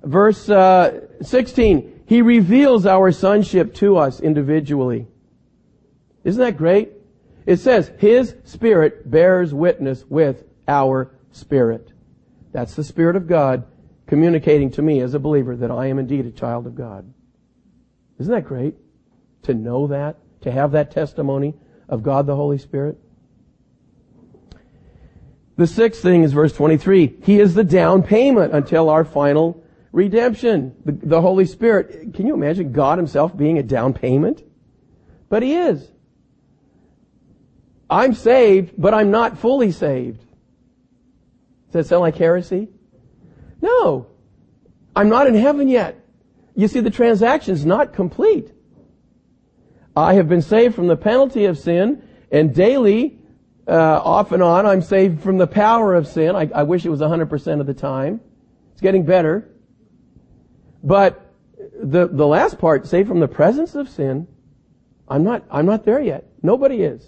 [0.02, 5.06] Verse uh, 16, he reveals our sonship to us individually.
[6.24, 6.92] Isn't that great?
[7.44, 11.92] It says, His Spirit bears witness with our spirit.
[12.50, 13.66] That's the Spirit of God
[14.06, 17.12] communicating to me as a believer that I am indeed a child of God.
[18.18, 18.76] Isn't that great?
[19.42, 21.56] To know that, to have that testimony
[21.90, 22.98] of God the Holy Spirit.
[25.58, 27.18] The sixth thing is verse 23.
[27.22, 32.14] He is the down payment until our final redemption, the, the Holy Spirit.
[32.14, 34.42] Can you imagine God Himself being a down payment?
[35.28, 35.90] But He is.
[37.90, 40.20] I'm saved, but I'm not fully saved.
[41.70, 42.68] Does that sound like heresy?
[43.60, 44.08] No.
[44.94, 46.04] I'm not in heaven yet.
[46.54, 48.52] You see, the transaction is not complete.
[49.96, 53.18] I have been saved from the penalty of sin, and daily,
[53.66, 56.36] uh, off and on, I'm saved from the power of sin.
[56.36, 58.20] I, I wish it was 100% of the time.
[58.72, 59.48] It's getting better.
[60.88, 61.20] But
[61.82, 64.26] the, the last part, saved from the presence of sin,
[65.06, 66.24] I'm not, I'm not there yet.
[66.42, 67.06] Nobody is.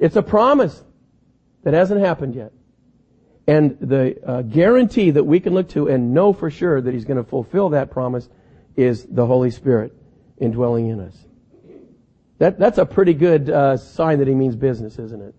[0.00, 0.82] It's a promise
[1.62, 2.52] that hasn't happened yet.
[3.46, 7.04] And the uh, guarantee that we can look to and know for sure that He's
[7.04, 8.28] going to fulfill that promise
[8.74, 9.92] is the Holy Spirit
[10.38, 11.16] indwelling in us.
[12.38, 15.34] That, that's a pretty good uh, sign that He means business, isn't it?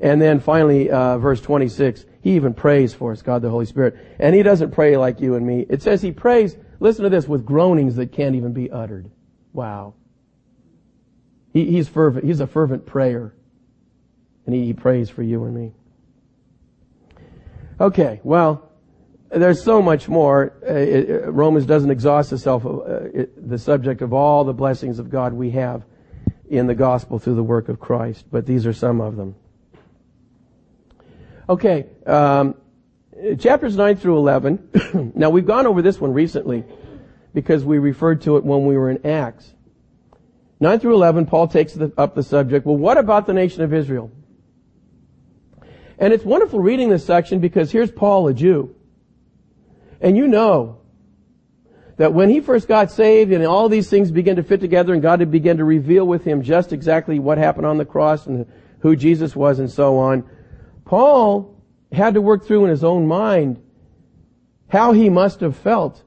[0.00, 3.96] And then finally, uh, verse 26, He even prays for us, God the Holy Spirit.
[4.18, 5.66] And He doesn't pray like you and me.
[5.68, 9.10] It says He prays, listen to this, with groanings that can't even be uttered.
[9.52, 9.94] Wow.
[11.52, 12.24] He, he's fervent.
[12.24, 13.34] He's a fervent prayer.
[14.46, 15.72] And he, he prays for you and me.
[17.80, 18.70] Okay, well,
[19.30, 20.52] there's so much more.
[20.62, 25.08] Uh, it, Romans doesn't exhaust itself, uh, it, the subject of all the blessings of
[25.08, 25.84] God we have
[26.48, 29.34] in the gospel through the work of Christ, but these are some of them.
[31.50, 32.54] Okay, um,
[33.40, 35.12] chapters 9 through 11.
[35.16, 36.62] now, we've gone over this one recently
[37.34, 39.52] because we referred to it when we were in Acts.
[40.60, 43.74] 9 through 11, Paul takes the, up the subject, well, what about the nation of
[43.74, 44.12] Israel?
[45.98, 48.72] And it's wonderful reading this section because here's Paul, a Jew.
[50.00, 50.82] And you know
[51.96, 55.02] that when he first got saved and all these things began to fit together and
[55.02, 58.46] God had begun to reveal with him just exactly what happened on the cross and
[58.82, 60.24] who Jesus was and so on,
[60.90, 61.54] Paul
[61.92, 63.62] had to work through in his own mind
[64.66, 66.02] how he must have felt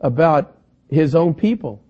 [0.00, 0.56] about
[0.88, 1.82] his own people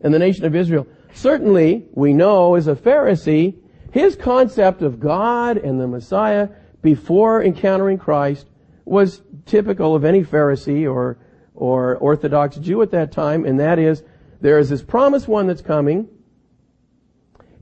[0.00, 0.86] and the nation of Israel.
[1.12, 3.56] Certainly, we know as a Pharisee,
[3.92, 6.48] his concept of God and the Messiah
[6.80, 8.46] before encountering Christ
[8.86, 11.18] was typical of any Pharisee or,
[11.54, 14.02] or Orthodox Jew at that time, and that is,
[14.40, 16.08] there is this promised one that's coming,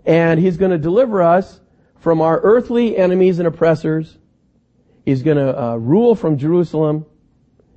[0.05, 1.61] and he's going to deliver us
[2.07, 4.17] from our earthly enemies and oppressors.
[5.05, 7.05] He's going to uh, rule from Jerusalem,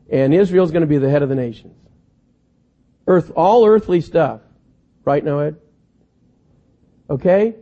[0.07, 1.75] and Israel's going to be the head of the nations.
[3.07, 4.41] Earth, all earthly stuff.
[5.03, 5.57] Right, Noed?
[7.09, 7.55] Okay?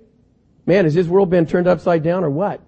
[0.65, 2.59] Man, has his world been turned upside down or what?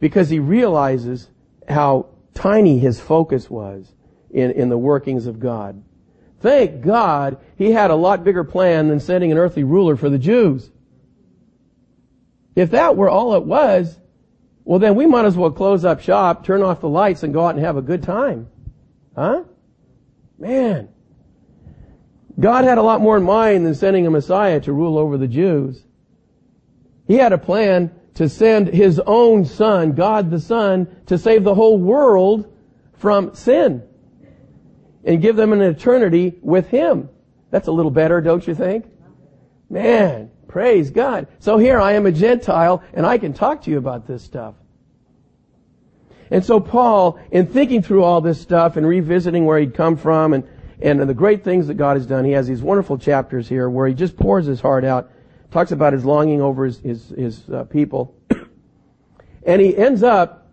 [0.00, 1.28] Because he realizes
[1.68, 3.94] how tiny his focus was
[4.28, 5.80] in, in the workings of God.
[6.40, 10.18] Thank God he had a lot bigger plan than sending an earthly ruler for the
[10.18, 10.72] Jews.
[12.54, 13.98] If that were all it was,
[14.64, 17.46] well then we might as well close up shop, turn off the lights, and go
[17.46, 18.48] out and have a good time.
[19.14, 19.44] Huh?
[20.38, 20.88] Man.
[22.38, 25.28] God had a lot more in mind than sending a Messiah to rule over the
[25.28, 25.84] Jews.
[27.06, 31.54] He had a plan to send His own Son, God the Son, to save the
[31.54, 32.56] whole world
[32.94, 33.82] from sin
[35.04, 37.08] and give them an eternity with Him.
[37.50, 38.86] That's a little better, don't you think?
[39.68, 41.28] Man, praise God.
[41.38, 44.54] So here I am a Gentile and I can talk to you about this stuff.
[46.30, 50.32] And so Paul, in thinking through all this stuff and revisiting where he'd come from
[50.32, 50.46] and
[50.82, 53.86] and the great things that God has done, he has these wonderful chapters here where
[53.86, 55.10] he just pours his heart out,
[55.50, 58.16] talks about his longing over his, his, his uh, people.
[59.46, 60.48] and he ends up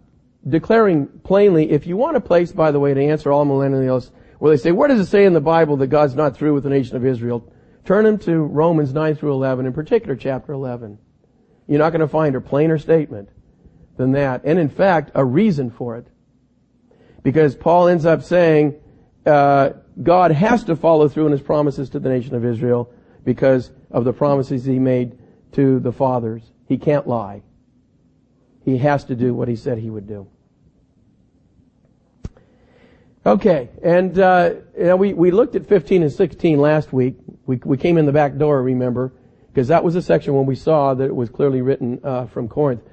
[0.46, 4.62] declaring plainly, if you want a place, by the way, to answer amillennials, where they
[4.62, 6.98] say, where does it say in the Bible that God's not through with the nation
[6.98, 7.50] of Israel?
[7.88, 10.98] Turn them to Romans 9 through 11, in particular chapter 11.
[11.70, 13.30] You're not going to find a plainer statement
[13.96, 14.42] than that.
[14.44, 16.06] And in fact, a reason for it.
[17.24, 18.76] Because Paul ends up saying,
[19.26, 19.70] uh,
[20.04, 22.92] God has to follow through on his promises to the nation of Israel
[23.24, 25.18] because of the promises he made
[25.54, 26.44] to the fathers.
[26.68, 27.42] He can't lie.
[28.66, 30.28] He has to do what he said he would do.
[33.28, 37.18] Okay, and uh, you know, we, we looked at 15 and 16 last week.
[37.46, 39.12] We, we came in the back door, remember,
[39.50, 42.48] because that was a section when we saw that it was clearly written uh, from
[42.48, 42.84] Corinth.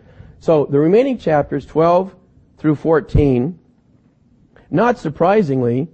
[0.41, 2.17] So the remaining chapters, 12
[2.59, 3.57] through 14,
[4.73, 5.87] not surprisingly,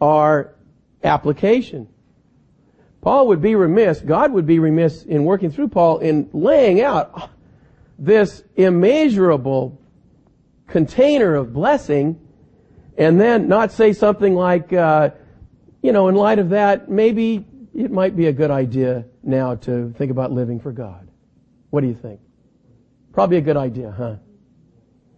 [0.00, 0.56] are
[1.04, 1.86] application.
[3.02, 7.30] Paul would be remiss, God would be remiss in working through Paul in laying out
[8.00, 9.80] this immeasurable
[10.66, 12.20] container of blessing
[13.00, 15.08] and then not say something like, uh,
[15.82, 19.94] you know, in light of that, maybe it might be a good idea now to
[19.96, 21.08] think about living for God.
[21.70, 22.20] What do you think?
[23.14, 24.16] Probably a good idea, huh?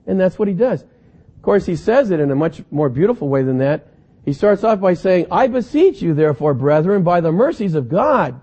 [0.07, 0.83] And that's what he does.
[0.83, 3.89] Of course, he says it in a much more beautiful way than that.
[4.24, 8.41] He starts off by saying, I beseech you therefore, brethren, by the mercies of God,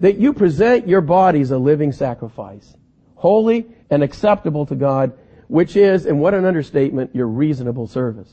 [0.00, 2.76] that you present your bodies a living sacrifice,
[3.14, 8.32] holy and acceptable to God, which is, and what an understatement, your reasonable service.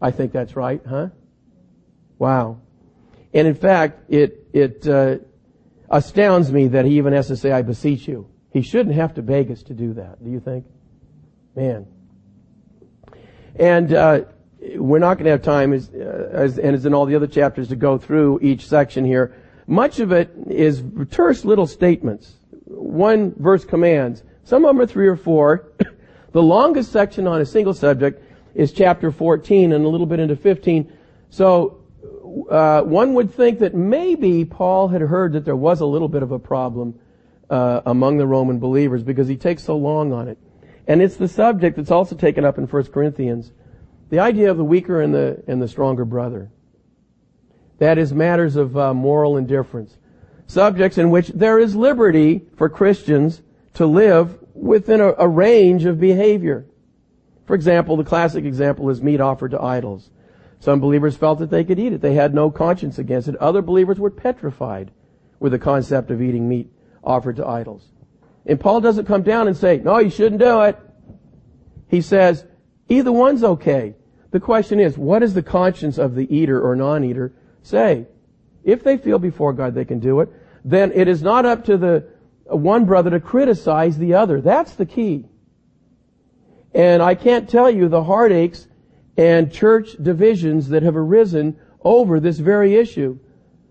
[0.00, 1.08] I think that's right, huh?
[2.18, 2.60] Wow.
[3.32, 5.18] And in fact, it, it, uh,
[5.90, 8.28] astounds me that he even has to say, I beseech you.
[8.52, 10.64] He shouldn't have to beg us to do that, do you think?
[11.54, 11.86] Man.
[13.56, 14.20] And, uh,
[14.76, 17.26] we're not going to have time, as, uh, as, and as in all the other
[17.26, 19.34] chapters, to go through each section here.
[19.66, 22.34] Much of it is terse little statements.
[22.64, 24.22] One verse commands.
[24.44, 25.72] Some of them are three or four.
[26.32, 28.22] the longest section on a single subject
[28.54, 30.92] is chapter 14 and a little bit into 15.
[31.30, 31.80] So,
[32.50, 36.22] uh, one would think that maybe Paul had heard that there was a little bit
[36.22, 36.98] of a problem
[37.50, 40.38] uh, among the Roman believers because he takes so long on it.
[40.86, 43.52] And it's the subject that's also taken up in 1 Corinthians.
[44.10, 46.50] The idea of the weaker and the, and the stronger brother.
[47.78, 49.96] That is matters of uh, moral indifference.
[50.46, 53.42] Subjects in which there is liberty for Christians
[53.74, 56.66] to live within a, a range of behavior.
[57.46, 60.10] For example, the classic example is meat offered to idols.
[60.60, 62.00] Some believers felt that they could eat it.
[62.00, 63.36] They had no conscience against it.
[63.36, 64.90] Other believers were petrified
[65.38, 66.72] with the concept of eating meat
[67.02, 67.84] offered to idols.
[68.46, 70.78] And Paul doesn't come down and say, no, you shouldn't do it.
[71.88, 72.46] He says,
[72.88, 73.94] either one's okay.
[74.30, 77.32] The question is, what does the conscience of the eater or non-eater
[77.62, 78.06] say?
[78.64, 80.30] If they feel before God they can do it,
[80.64, 82.08] then it is not up to the
[82.46, 84.40] one brother to criticize the other.
[84.40, 85.26] That's the key.
[86.74, 88.68] And I can't tell you the heartaches
[89.16, 93.18] and church divisions that have arisen over this very issue.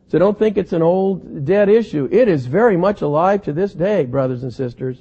[0.08, 2.08] So don't think it's an old, dead issue.
[2.12, 5.00] It is very much alive to this day, brothers and sisters.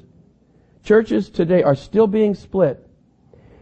[0.83, 2.85] Churches today are still being split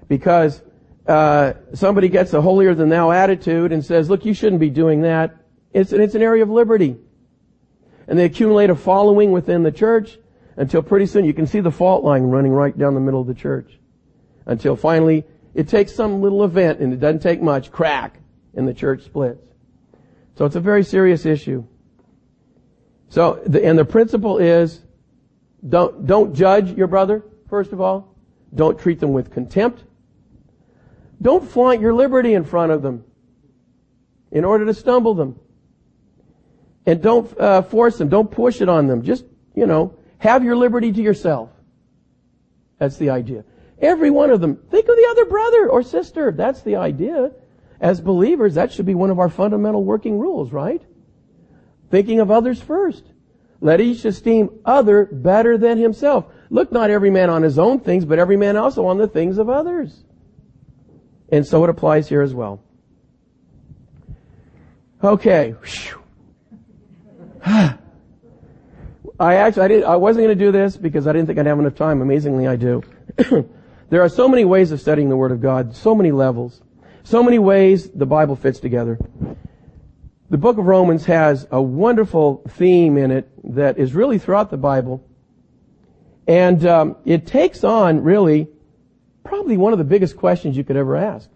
[0.08, 0.62] because
[1.06, 5.02] uh, somebody gets a holier than thou attitude and says, "Look, you shouldn't be doing
[5.02, 5.36] that."
[5.72, 6.96] It's, it's an area of liberty,
[8.06, 10.18] and they accumulate a following within the church
[10.56, 13.26] until pretty soon you can see the fault line running right down the middle of
[13.26, 13.79] the church.
[14.46, 15.24] Until finally,
[15.54, 18.18] it takes some little event, and it doesn't take much, crack,
[18.54, 19.46] and the church splits.
[20.36, 21.64] So it's a very serious issue.
[23.08, 24.80] So, the, and the principle is,
[25.68, 28.14] don't, don't judge your brother, first of all.
[28.54, 29.84] Don't treat them with contempt.
[31.20, 33.04] Don't flaunt your liberty in front of them
[34.30, 35.38] in order to stumble them.
[36.86, 38.08] And don't uh, force them.
[38.08, 39.02] Don't push it on them.
[39.02, 39.24] Just,
[39.54, 41.50] you know, have your liberty to yourself.
[42.78, 43.44] That's the idea.
[43.80, 44.56] Every one of them.
[44.56, 46.32] Think of the other brother or sister.
[46.32, 47.32] That's the idea.
[47.80, 50.82] As believers, that should be one of our fundamental working rules, right?
[51.90, 53.04] Thinking of others first.
[53.62, 56.26] Let each esteem other better than himself.
[56.50, 59.38] Look not every man on his own things, but every man also on the things
[59.38, 60.04] of others.
[61.30, 62.62] And so it applies here as well.
[65.02, 65.54] Okay.
[67.44, 71.46] I actually, I, didn't, I wasn't going to do this because I didn't think I'd
[71.46, 72.02] have enough time.
[72.02, 72.82] Amazingly, I do.
[73.90, 76.62] there are so many ways of studying the Word of God, so many levels,
[77.02, 78.98] so many ways the Bible fits together.
[80.30, 84.56] The book of Romans has a wonderful theme in it that is really throughout the
[84.56, 85.04] Bible.
[86.28, 88.46] And um, it takes on, really,
[89.24, 91.28] probably one of the biggest questions you could ever ask.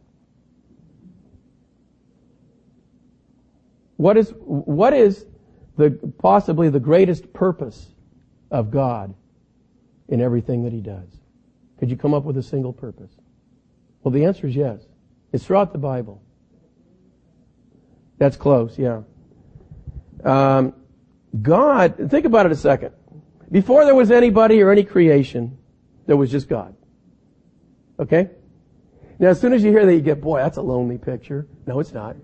[3.97, 5.27] What is, what is
[5.77, 7.89] the, possibly the greatest purpose
[8.53, 9.13] of God
[10.09, 11.09] in everything that He does?
[11.85, 13.11] Could you come up with a single purpose?
[14.03, 14.81] Well, the answer is yes.
[15.35, 16.23] It's throughout the Bible.
[18.17, 19.03] That's close, yeah.
[20.25, 20.73] Um,
[21.43, 22.93] God, think about it a second.
[23.53, 25.59] Before there was anybody or any creation,
[26.07, 26.75] there was just God.
[28.01, 28.31] Okay?
[29.19, 31.47] Now, as soon as you hear that, you get, boy, that's a lonely picture.
[31.67, 32.17] No, it's not.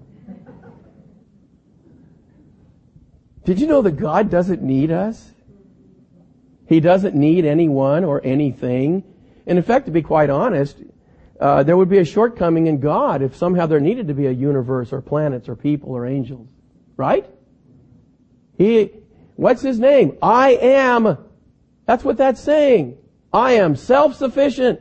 [3.45, 5.33] Did you know that God doesn't need us?
[6.67, 9.05] He doesn't need anyone or anything.
[9.47, 10.83] And in fact, to be quite honest,
[11.41, 14.33] uh, there would be a shortcoming in God if somehow there needed to be a
[14.33, 16.49] universe or planets or people or angels.
[16.97, 17.27] Right?
[18.59, 18.91] He,
[19.37, 20.19] what's his name?
[20.21, 21.19] I am.
[21.87, 22.99] That's what that's saying.
[23.33, 24.81] I am self-sufficient.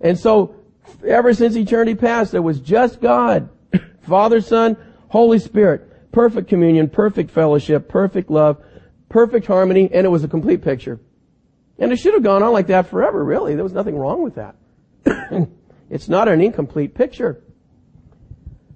[0.00, 0.54] And so,
[1.06, 3.48] ever since eternity past, there was just God.
[4.02, 4.76] Father, Son,
[5.08, 8.62] Holy Spirit perfect communion, perfect fellowship, perfect love,
[9.08, 11.00] perfect harmony, and it was a complete picture.
[11.82, 13.56] And it should have gone on like that forever, really.
[13.56, 14.54] There was nothing wrong with that.
[15.90, 17.42] it's not an incomplete picture.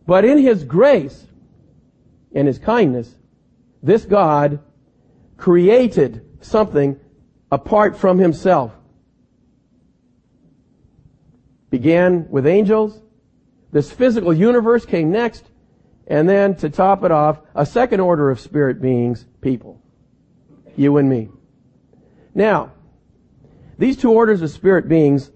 [0.08, 1.24] But in His grace
[2.34, 3.14] and His kindness,
[3.80, 4.58] this God
[5.36, 6.98] created something
[7.52, 8.72] apart from Himself.
[11.70, 13.00] Began with angels.
[13.70, 15.44] This physical universe came next
[16.08, 19.80] And then to top it off, a second order of spirit beings, people.
[20.74, 21.28] You and me.
[22.34, 22.72] Now,
[23.78, 25.30] these two orders of spirit beings,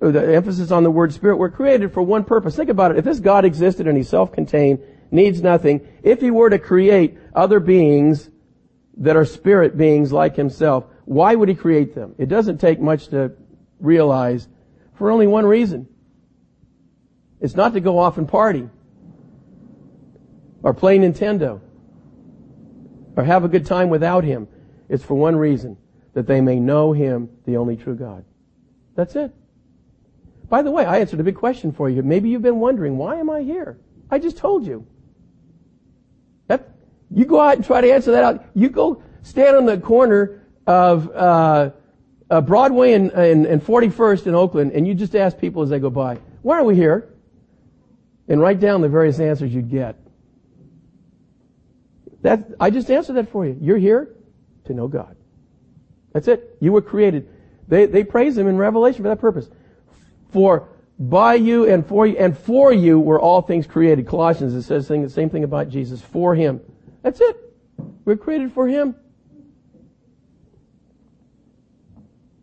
[0.00, 2.56] the emphasis on the word spirit, were created for one purpose.
[2.56, 2.98] Think about it.
[2.98, 4.80] If this God existed and He's self-contained,
[5.10, 8.28] needs nothing, if He were to create other beings
[8.98, 12.14] that are spirit beings like Himself, why would He create them?
[12.18, 13.32] It doesn't take much to
[13.80, 14.48] realize
[14.94, 15.88] for only one reason.
[17.40, 18.68] It's not to go off and party
[20.62, 21.60] or play Nintendo
[23.16, 24.48] or have a good time without Him.
[24.88, 25.76] It's for one reason,
[26.14, 28.24] that they may know Him, the only true God.
[28.94, 29.32] That's it.
[30.48, 32.02] By the way, I answered a big question for you.
[32.02, 33.78] Maybe you've been wondering, why am I here?
[34.10, 34.86] I just told you.
[36.46, 36.70] That,
[37.10, 38.44] you go out and try to answer that out.
[38.54, 41.70] You go stand on the corner of uh,
[42.30, 45.78] uh, Broadway and, and, and 41st in Oakland, and you just ask people as they
[45.78, 47.10] go by, why are we here?
[48.28, 49.96] And write down the various answers you'd get.
[52.22, 53.58] That, I just answered that for you.
[53.60, 54.14] You're here
[54.64, 55.16] to know God.
[56.14, 56.56] That's it.
[56.60, 57.28] You were created.
[57.68, 59.50] They, they praise Him in Revelation for that purpose.
[60.30, 64.06] For by you and for you and for you were all things created.
[64.06, 66.00] Colossians, it says the same thing about Jesus.
[66.00, 66.60] For Him.
[67.02, 67.36] That's it.
[68.04, 68.94] We're created for Him.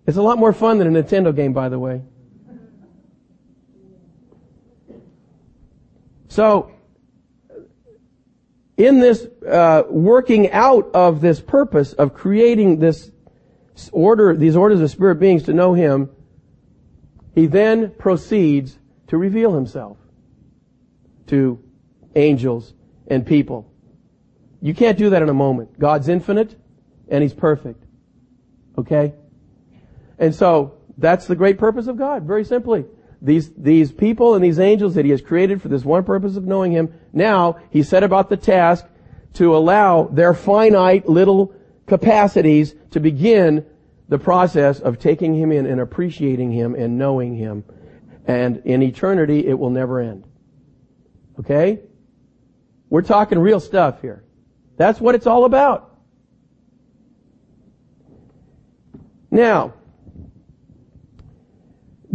[0.05, 2.01] It's a lot more fun than a Nintendo game, by the way.
[6.28, 6.72] So,
[8.78, 13.11] in this uh, working out of this purpose of creating this
[13.91, 16.09] order, these orders of spirit beings to know Him,
[17.34, 19.97] He then proceeds to reveal Himself
[21.28, 21.63] to
[22.15, 22.74] angels
[23.07, 23.72] and people.
[24.61, 25.80] You can't do that in a moment.
[25.80, 26.55] God's infinite
[27.07, 27.84] and He's perfect.
[28.78, 29.13] Okay?
[30.19, 32.86] And so, that's the great purpose of God, very simply.
[33.22, 36.45] These, these people and these angels that He has created for this one purpose of
[36.45, 38.86] knowing Him, now He set about the task
[39.34, 41.53] to allow their finite little
[41.92, 43.66] capacities to begin
[44.08, 47.66] the process of taking Him in and appreciating Him and knowing Him.
[48.26, 50.24] And in eternity, it will never end.
[51.38, 51.82] Okay?
[52.89, 54.24] We're talking real stuff here.
[54.78, 56.00] That's what it's all about.
[59.30, 59.74] Now,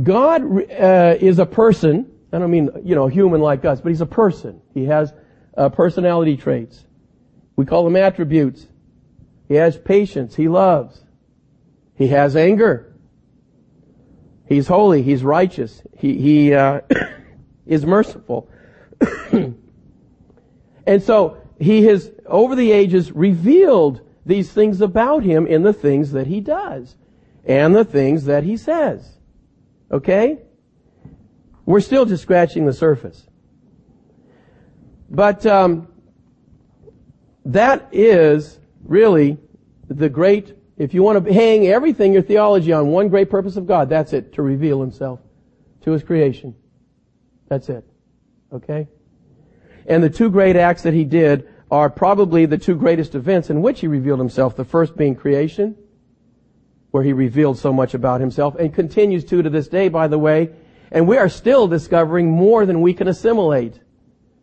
[0.03, 2.11] God uh, is a person.
[2.33, 4.63] I don't mean, you know, human like us, but he's a person.
[4.73, 5.13] He has
[5.55, 6.83] uh, personality traits.
[7.57, 8.67] We call them attributes.
[9.49, 10.35] He has patience.
[10.35, 11.03] He loves.
[11.95, 12.95] He has anger.
[14.47, 15.03] He's holy.
[15.03, 15.83] He's righteous.
[15.97, 16.81] He, he uh,
[17.67, 18.49] is merciful.
[19.33, 26.13] and so he has, over the ages, revealed these things about him in the things
[26.13, 26.97] that he does
[27.45, 29.19] and the things that he says.
[29.91, 30.39] Okay?
[31.65, 33.27] We're still just scratching the surface.
[35.09, 35.89] But um,
[37.45, 38.59] that is
[38.89, 39.39] really
[39.89, 43.67] the great, if you want to hang everything, your theology on one great purpose of
[43.67, 45.21] God, that's it, to reveal himself
[45.83, 46.55] to his creation.
[47.49, 47.85] That's it.
[48.53, 48.89] Okay?
[49.87, 53.63] And the two great acts that he did are probably the two greatest events in
[53.63, 54.57] which he revealed himself.
[54.57, 55.77] The first being creation,
[56.91, 60.19] where he revealed so much about himself and continues to to this day, by the
[60.19, 60.51] way.
[60.91, 63.81] And we are still discovering more than we can assimilate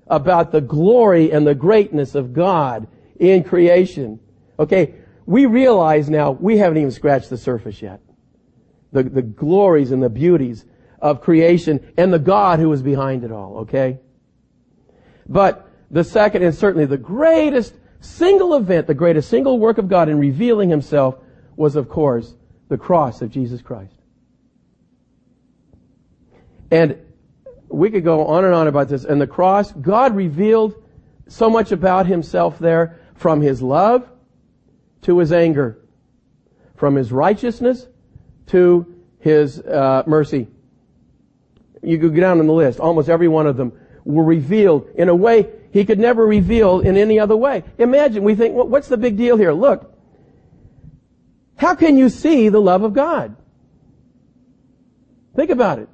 [0.08, 2.88] about the glory and the greatness of God
[3.20, 4.20] in creation.
[4.60, 4.96] Okay,
[5.26, 8.02] we realize now we haven't even scratched the surface yet.
[8.92, 10.66] The, the glories and the beauties
[11.00, 14.00] of creation and the God who is behind it all, okay?
[15.28, 20.10] But the second and certainly the greatest single event, the greatest single work of God
[20.10, 21.16] in revealing himself
[21.56, 22.36] was of course
[22.70, 23.94] the cross of Jesus Christ.
[26.72, 26.98] And
[27.70, 29.04] we could go on and on about this.
[29.04, 30.76] And the cross, God revealed
[31.28, 34.10] so much about himself there from his love
[35.04, 35.80] to his anger,
[36.76, 37.88] from his righteousness
[38.48, 40.48] to his uh, mercy.
[41.82, 42.80] You could go down in the list.
[42.80, 43.74] Almost every one of them
[44.06, 47.64] were revealed in a way he could never reveal in any other way.
[47.78, 49.52] Imagine, we think, well, what's the big deal here?
[49.52, 49.92] Look,
[51.56, 53.36] how can you see the love of God?
[55.36, 55.90] Think about it.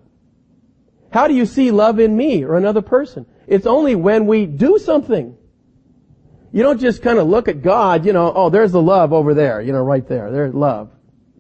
[1.12, 3.26] How do you see love in me or another person?
[3.48, 5.38] It's only when we do something.
[6.52, 9.34] You don't just kind of look at God, you know, oh, there's the love over
[9.34, 10.32] there, you know, right there.
[10.32, 10.92] There's love,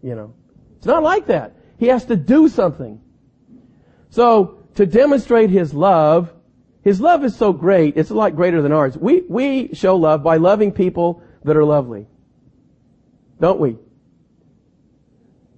[0.03, 0.35] you know.
[0.77, 1.55] It's not like that.
[1.77, 3.01] He has to do something.
[4.11, 6.31] So, to demonstrate His love,
[6.83, 8.97] His love is so great, it's a lot greater than ours.
[8.97, 12.07] We, we show love by loving people that are lovely.
[13.39, 13.77] Don't we?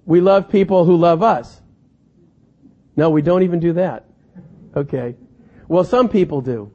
[0.04, 1.60] We love people who love us.
[2.96, 4.06] No, we don't even do that.
[4.76, 5.16] Okay.
[5.68, 6.72] Well, some people do.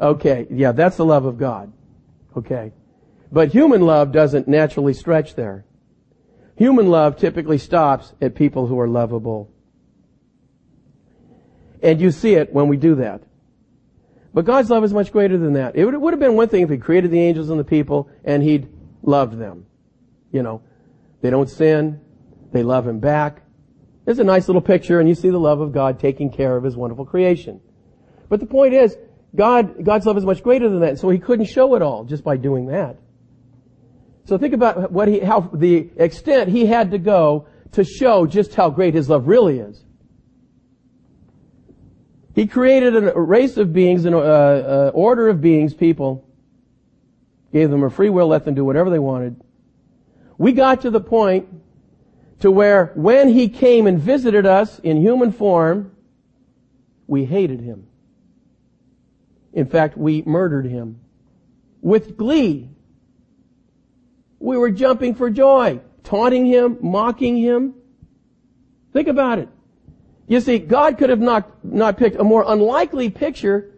[0.00, 1.72] Okay, yeah, that's the love of God.
[2.36, 2.72] Okay.
[3.32, 5.64] But human love doesn't naturally stretch there.
[6.56, 9.50] Human love typically stops at people who are lovable.
[11.82, 13.22] And you see it when we do that.
[14.32, 15.76] But God's love is much greater than that.
[15.76, 18.42] It would, have been one thing if He created the angels and the people and
[18.42, 18.68] He'd
[19.02, 19.66] loved them.
[20.32, 20.62] You know,
[21.22, 22.00] they don't sin.
[22.52, 23.42] They love Him back.
[24.04, 26.64] There's a nice little picture and you see the love of God taking care of
[26.64, 27.60] His wonderful creation.
[28.28, 28.96] But the point is,
[29.36, 32.24] God, God's love is much greater than that, so He couldn't show it all just
[32.24, 32.96] by doing that.
[34.26, 38.54] So think about what he, how, the extent he had to go to show just
[38.54, 39.84] how great his love really is.
[42.34, 46.28] He created a race of beings, an uh, uh, order of beings, people,
[47.52, 49.40] gave them a free will, let them do whatever they wanted.
[50.36, 51.48] We got to the point
[52.40, 55.92] to where when he came and visited us in human form,
[57.06, 57.86] we hated him.
[59.56, 61.00] In fact, we murdered him
[61.80, 62.68] with glee.
[64.38, 67.74] We were jumping for joy, taunting him, mocking him.
[68.92, 69.48] Think about it.
[70.28, 73.72] You see, God could have not, not picked a more unlikely picture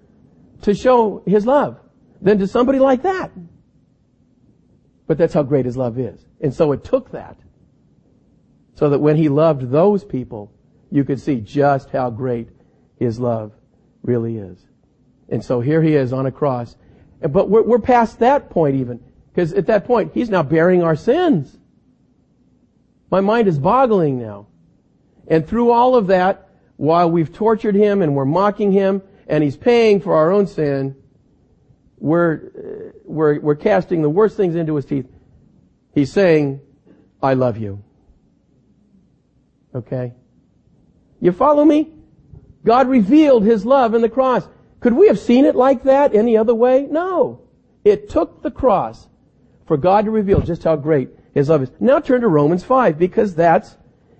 [0.63, 1.79] to show his love
[2.21, 3.31] than to somebody like that.
[5.07, 6.27] But that's how great his love is.
[6.41, 7.39] And so it took that.
[8.75, 10.53] So that when he loved those people,
[10.91, 12.49] you could see just how great
[12.97, 13.53] his love
[14.03, 14.68] really is.
[15.29, 16.77] And so here he is on a cross.
[17.21, 19.01] But we're, we're past that point even.
[19.31, 21.57] Because at that point, he's now bearing our sins.
[23.11, 24.47] My mind is boggling now.
[25.27, 29.57] And through all of that, while we've tortured him and we're mocking him and he's
[29.57, 30.97] paying for our own sin,
[31.99, 35.07] we're, we're, we're casting the worst things into his teeth.
[35.95, 36.61] He's saying,
[37.23, 37.83] I love you.
[39.75, 40.15] Okay?
[41.21, 41.93] You follow me?
[42.65, 44.49] God revealed his love in the cross.
[44.81, 46.87] Could we have seen it like that any other way?
[46.91, 47.43] No.
[47.85, 49.09] It took the cross
[49.67, 51.71] for God to reveal just how great His love is.
[51.81, 53.77] Now turn to Romans 5 because that's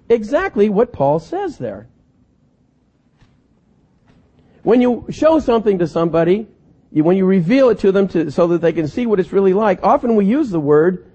[0.09, 1.89] exactly what Paul says there.
[4.63, 6.47] When you show something to somebody,
[6.91, 9.55] when you reveal it to them to, so that they can see what it's really
[9.55, 11.11] like, often we use the word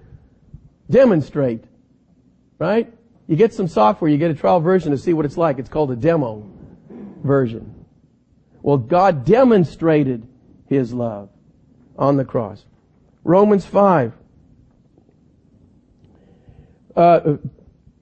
[0.90, 1.64] demonstrate.
[2.58, 2.92] Right?
[3.26, 5.58] You get some software, you get a trial version to see what it's like.
[5.58, 6.48] It's called a demo
[7.22, 7.73] version.
[8.64, 10.26] Well, God demonstrated
[10.68, 11.28] His love
[11.98, 12.64] on the cross.
[13.22, 14.14] Romans 5.
[16.96, 17.36] Uh,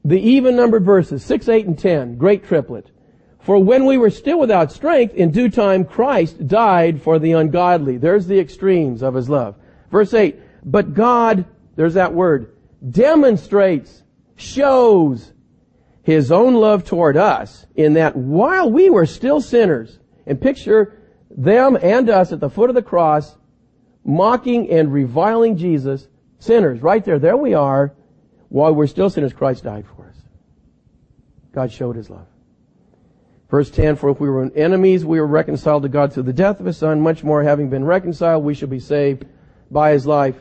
[0.05, 2.93] the even numbered verses, 6, 8, and 10, great triplet.
[3.41, 7.97] For when we were still without strength, in due time Christ died for the ungodly.
[7.97, 9.57] There's the extremes of his love.
[9.91, 11.45] Verse 8, but God,
[11.75, 12.55] there's that word,
[12.89, 14.05] demonstrates,
[14.37, 15.33] shows
[16.05, 20.99] his own love toward us in that while we were still sinners, and picture
[21.31, 23.37] them and us at the foot of the cross,
[24.05, 26.09] mocking and reviling Jesus,
[26.39, 27.95] sinners, right there, there we are,
[28.49, 30.17] while we're still sinners, Christ died for us.
[31.53, 32.27] God showed His love.
[33.51, 36.59] Verse 10, for if we were enemies, we were reconciled to God through the death
[36.59, 37.01] of His Son.
[37.01, 39.27] Much more, having been reconciled, we shall be saved
[39.71, 40.37] by His life.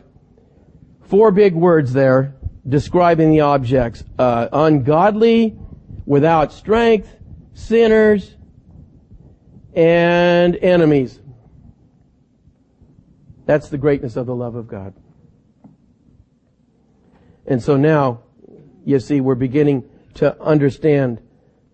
[1.03, 2.35] Four big words there
[2.67, 4.03] describing the objects.
[4.17, 5.57] Uh, ungodly,
[6.05, 7.13] without strength,
[7.53, 8.35] sinners,
[9.73, 11.19] and enemies.
[13.45, 14.93] That's the greatness of the love of God.
[17.45, 18.21] And so now,
[18.85, 21.21] you see, we're beginning to understand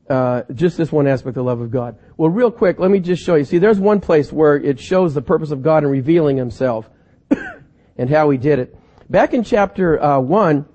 [0.10, 1.98] uh, just this one aspect of the love of God.
[2.16, 3.44] Well, real quick, let me just show you.
[3.44, 6.90] See, there's one place where it shows the purpose of God in revealing Himself
[7.98, 8.78] and how He did it.
[9.10, 10.66] Back in chapter uh, one,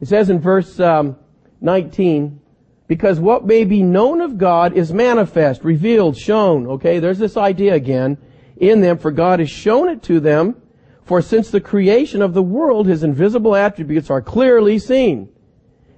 [0.00, 1.16] it says in verse um,
[1.62, 2.40] 19,
[2.88, 6.66] because what may be known of God is manifest, revealed, shown.
[6.66, 8.18] Okay, there's this idea again
[8.56, 10.56] in them, for God has shown it to them.
[11.04, 15.28] For since the creation of the world, his invisible attributes are clearly seen,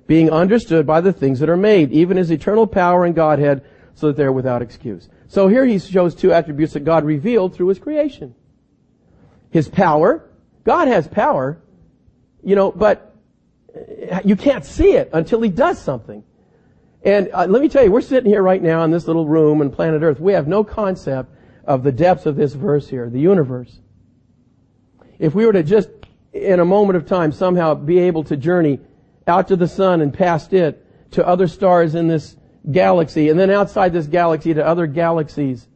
[0.06, 4.08] being understood by the things that are made, even his eternal power and Godhead, so
[4.08, 5.08] that they're without excuse.
[5.28, 8.34] So here he shows two attributes that God revealed through his creation.
[9.50, 10.28] His power.
[10.64, 11.60] God has power,
[12.42, 13.13] you know, but
[14.24, 16.24] you can't see it until he does something.
[17.02, 19.60] And uh, let me tell you, we're sitting here right now in this little room
[19.60, 20.20] on planet Earth.
[20.20, 21.30] We have no concept
[21.64, 23.78] of the depths of this verse here, the universe.
[25.18, 25.90] If we were to just,
[26.32, 28.80] in a moment of time, somehow be able to journey
[29.26, 32.36] out to the sun and past it to other stars in this
[32.70, 35.68] galaxy, and then outside this galaxy to other galaxies,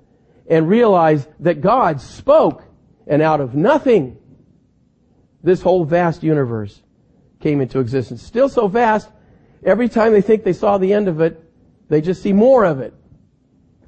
[0.48, 2.64] and realize that God spoke,
[3.06, 4.18] and out of nothing,
[5.42, 6.82] this whole vast universe
[7.40, 8.22] came into existence.
[8.22, 9.08] Still so vast
[9.64, 11.42] Every time they think they saw the end of it,
[11.88, 12.92] They just see more of it.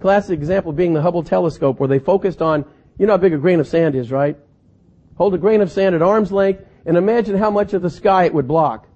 [0.00, 2.64] Classic example being the Hubble telescope where they focused on,
[2.98, 4.38] you know how big a grain of sand is, right?
[5.16, 8.24] Hold a grain of sand at arm's length and imagine how much of the sky
[8.24, 8.88] it would block.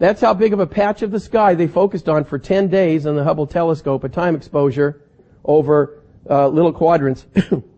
[0.00, 3.06] That's how big of a patch of the sky they focused on for 10 days
[3.06, 5.00] on the Hubble telescope, a time exposure
[5.44, 7.24] over uh, little quadrants.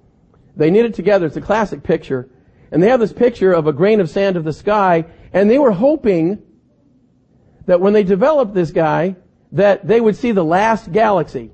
[0.57, 1.27] they knit it together.
[1.27, 2.31] It's a classic picture.
[2.71, 5.59] And they have this picture of a grain of sand of the sky, and they
[5.59, 6.43] were hoping
[7.67, 9.17] that when they developed this guy,
[9.53, 11.51] that they would see the last galaxy.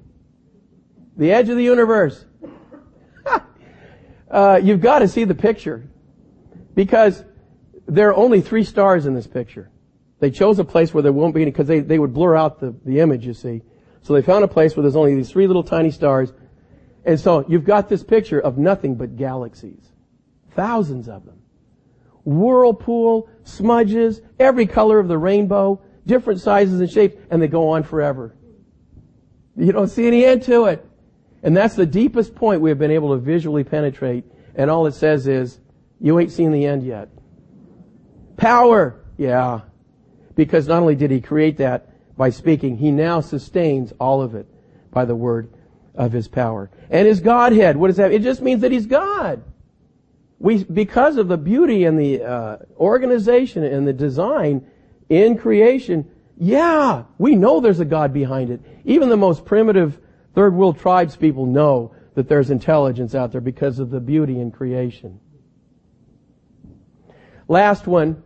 [1.16, 2.24] The edge of the universe.
[4.30, 5.88] uh, you've got to see the picture.
[6.74, 7.24] Because
[7.86, 9.70] there are only three stars in this picture.
[10.18, 12.60] They chose a place where there won't be any, because they, they would blur out
[12.60, 13.62] the, the image, you see.
[14.02, 16.32] So they found a place where there's only these three little tiny stars.
[17.04, 19.92] And so you've got this picture of nothing but galaxies.
[20.56, 21.38] Thousands of them.
[22.24, 27.84] Whirlpool, smudges, every color of the rainbow, different sizes and shapes, and they go on
[27.84, 28.34] forever.
[29.56, 30.84] You don't see any end to it.
[31.42, 34.24] And that's the deepest point we have been able to visually penetrate.
[34.56, 35.60] And all it says is,
[36.00, 37.10] you ain't seen the end yet.
[38.36, 39.04] Power.
[39.16, 39.60] Yeah.
[40.34, 44.46] Because not only did he create that by speaking, he now sustains all of it
[44.90, 45.52] by the word
[45.94, 46.70] of his power.
[46.90, 48.12] And his Godhead, what does that?
[48.12, 49.42] It just means that he's God.
[50.38, 54.66] We, because of the beauty and the uh, organization and the design
[55.08, 58.60] in creation, yeah, we know there's a God behind it.
[58.84, 59.98] Even the most primitive
[60.34, 64.50] third world tribes people know that there's intelligence out there because of the beauty in
[64.50, 65.20] creation.
[67.48, 68.22] Last one,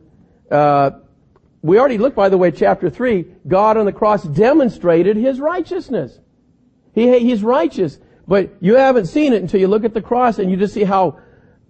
[0.50, 0.92] uh,
[1.62, 3.26] we already looked, by the way, chapter 3.
[3.46, 6.18] God on the cross demonstrated His righteousness.
[6.94, 7.98] He, he's righteous.
[8.26, 10.84] But you haven't seen it until you look at the cross and you just see
[10.84, 11.18] how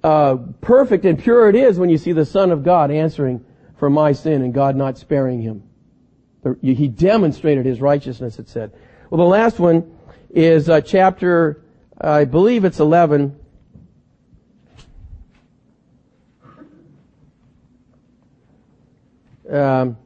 [0.03, 3.45] uh, perfect and pure it is when you see the Son of God answering
[3.77, 5.63] for my sin and God not sparing him.
[6.63, 8.73] He demonstrated his righteousness, it said.
[9.11, 9.95] Well, the last one
[10.31, 11.63] is uh, chapter,
[12.01, 13.37] I believe it's 11.
[19.51, 19.99] Um,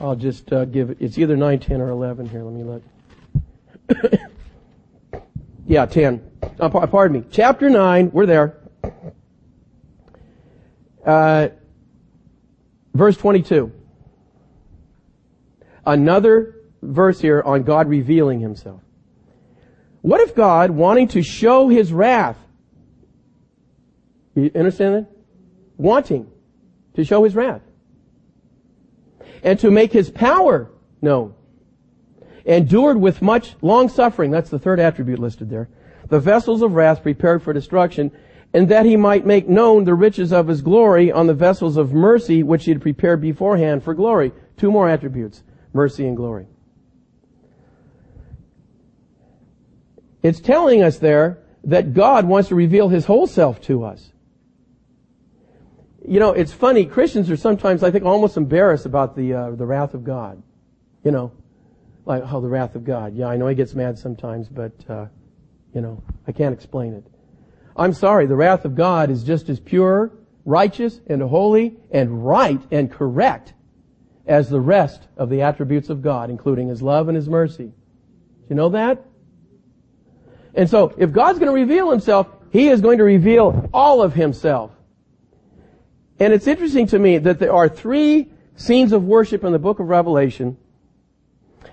[0.00, 2.42] I'll just uh, give it, it's either 9, 10, or 11 here.
[2.42, 2.82] Let me look.
[5.70, 6.20] yeah, 10.
[6.58, 7.26] Uh, pardon me.
[7.30, 8.58] Chapter 9, we're there.
[11.06, 11.48] Uh,
[12.92, 13.70] verse 22.
[15.86, 18.80] Another verse here on God revealing himself.
[20.00, 22.36] What if God, wanting to show his wrath,
[24.34, 25.06] you understand that?
[25.76, 26.28] Wanting
[26.94, 27.62] to show his wrath.
[29.44, 30.68] And to make his power
[31.00, 31.34] known.
[32.50, 34.32] Endured with much long suffering.
[34.32, 35.68] That's the third attribute listed there.
[36.08, 38.10] The vessels of wrath prepared for destruction
[38.52, 41.92] and that he might make known the riches of his glory on the vessels of
[41.92, 44.32] mercy which he had prepared beforehand for glory.
[44.56, 46.48] Two more attributes, mercy and glory.
[50.20, 54.10] It's telling us there that God wants to reveal his whole self to us.
[56.04, 59.66] You know, it's funny, Christians are sometimes, I think, almost embarrassed about the, uh, the
[59.66, 60.42] wrath of God.
[61.04, 61.32] You know,
[62.10, 63.14] like, oh, the wrath of God.
[63.14, 65.06] Yeah, I know he gets mad sometimes, but, uh,
[65.72, 67.04] you know, I can't explain it.
[67.76, 70.12] I'm sorry, the wrath of God is just as pure,
[70.44, 73.54] righteous, and holy, and right, and correct
[74.26, 77.66] as the rest of the attributes of God, including His love and His mercy.
[77.66, 77.72] Do
[78.48, 79.04] you know that?
[80.54, 84.14] And so, if God's going to reveal Himself, He is going to reveal all of
[84.14, 84.72] Himself.
[86.18, 89.78] And it's interesting to me that there are three scenes of worship in the book
[89.78, 90.56] of Revelation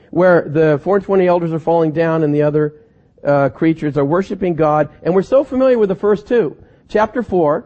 [0.10, 2.76] where the 420 elders are falling down and the other
[3.24, 6.58] uh, creatures are worshiping God, and we're so familiar with the first two.
[6.88, 7.66] Chapter 4,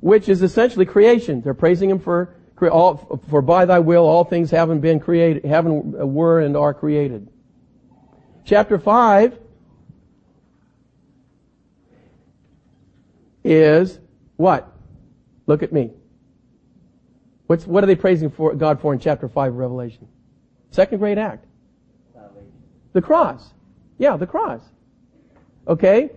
[0.00, 1.40] which is essentially creation.
[1.40, 2.34] They're praising Him for,
[2.70, 6.74] all, for by Thy will all things haven't been created, haven't, uh, were and are
[6.74, 7.28] created.
[8.44, 9.38] Chapter 5
[13.44, 13.98] is
[14.36, 14.70] what?
[15.46, 15.90] Look at me.
[17.46, 20.08] What's, what are they praising for, God for in chapter 5 of Revelation?
[20.72, 21.44] Second great act.
[22.92, 23.52] The cross.
[23.98, 24.60] Yeah, the cross.
[25.68, 26.10] Okay?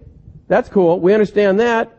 [0.48, 1.00] That's cool.
[1.00, 1.94] We understand that.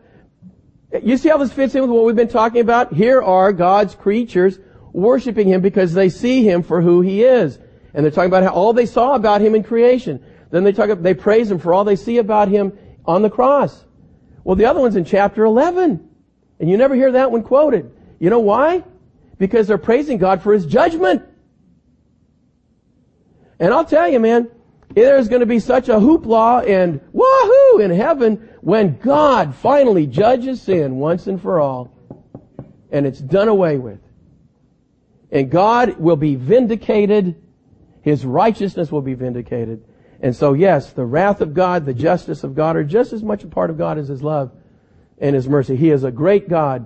[1.01, 2.93] You see how this fits in with what we've been talking about?
[2.93, 4.59] Here are God's creatures
[4.91, 7.59] worshiping Him because they see Him for who He is.
[7.93, 10.23] And they're talking about how all they saw about Him in creation.
[10.49, 13.85] Then they talk, they praise Him for all they see about Him on the cross.
[14.43, 16.09] Well, the other one's in chapter 11.
[16.59, 17.91] And you never hear that one quoted.
[18.19, 18.83] You know why?
[19.37, 21.23] Because they're praising God for His judgment.
[23.59, 24.49] And I'll tell you, man,
[24.89, 30.61] there's going to be such a hoopla and wahoo in heaven when God finally judges
[30.61, 31.93] sin once and for all.
[32.91, 33.99] And it's done away with.
[35.31, 37.35] And God will be vindicated.
[38.01, 39.83] His righteousness will be vindicated.
[40.21, 43.43] And so yes, the wrath of God, the justice of God are just as much
[43.43, 44.51] a part of God as His love
[45.19, 45.75] and His mercy.
[45.75, 46.85] He is a great God.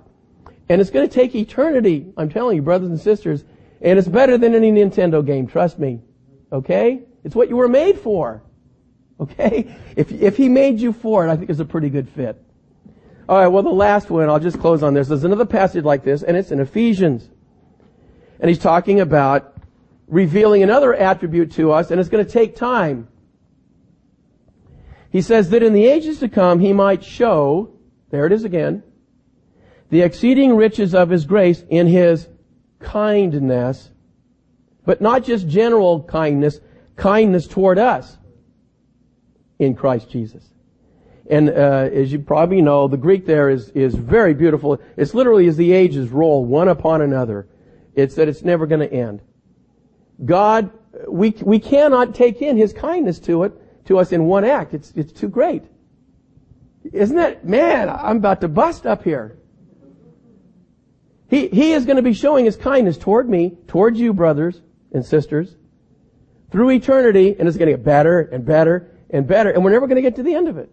[0.68, 3.44] And it's going to take eternity, I'm telling you, brothers and sisters.
[3.80, 6.00] And it's better than any Nintendo game, trust me.
[6.52, 7.02] Okay?
[7.24, 8.42] It's what you were made for.
[9.18, 9.74] Okay?
[9.96, 12.42] If, if He made you for it, I think it's a pretty good fit.
[13.28, 15.08] Alright, well the last one, I'll just close on this.
[15.08, 17.28] There's another passage like this, and it's in Ephesians.
[18.40, 19.56] And he's talking about
[20.08, 23.08] revealing another attribute to us, and it's going to take time.
[25.10, 27.70] He says that in the ages to come he might show,
[28.10, 28.82] there it is again,
[29.90, 32.28] the exceeding riches of his grace in his
[32.80, 33.90] kindness,
[34.84, 36.60] but not just general kindness,
[36.96, 38.16] kindness toward us
[39.58, 40.44] in Christ Jesus.
[41.30, 44.80] And uh, as you probably know, the Greek there is is very beautiful.
[44.96, 47.46] It's literally as the ages roll one upon another.
[47.94, 49.22] It's that it's never going to end.
[50.24, 50.70] God,
[51.08, 53.52] we we cannot take in His kindness to it
[53.86, 54.74] to us in one act.
[54.74, 55.64] It's, it's too great.
[56.92, 59.38] Isn't that, man, I'm about to bust up here.
[61.28, 64.60] He, he is going to be showing his kindness toward me, towards you, brothers
[64.92, 65.56] and sisters,
[66.50, 69.86] through eternity, and it's going to get better and better and better, and we're never
[69.86, 70.70] going to get to the end of it.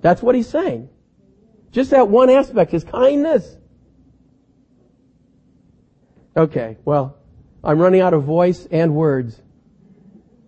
[0.00, 0.88] That's what he's saying.
[1.72, 3.56] Just that one aspect, his kindness.
[6.36, 7.16] Okay, well,
[7.64, 9.40] I'm running out of voice and words.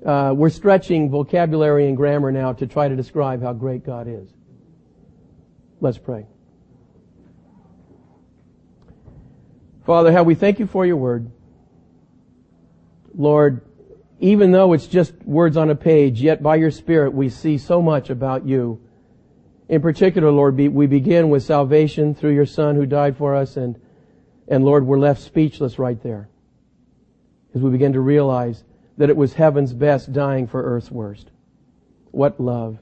[0.05, 4.29] Uh, we're stretching vocabulary and grammar now to try to describe how great God is.
[5.81, 6.27] Let's pray.
[9.85, 11.31] Father, how we thank you for your word.
[13.19, 13.61] Lord,
[14.21, 17.83] even though it's just words on a page, yet by your Spirit we see so
[17.83, 18.81] much about you.
[19.69, 23.79] In particular, Lord, we begin with salvation through your Son who died for us and,
[24.47, 26.31] and Lord, we're left speechless right there.
[27.55, 28.63] As we begin to realize
[28.97, 31.31] that it was heaven's best dying for earth's worst.
[32.13, 32.79] What love.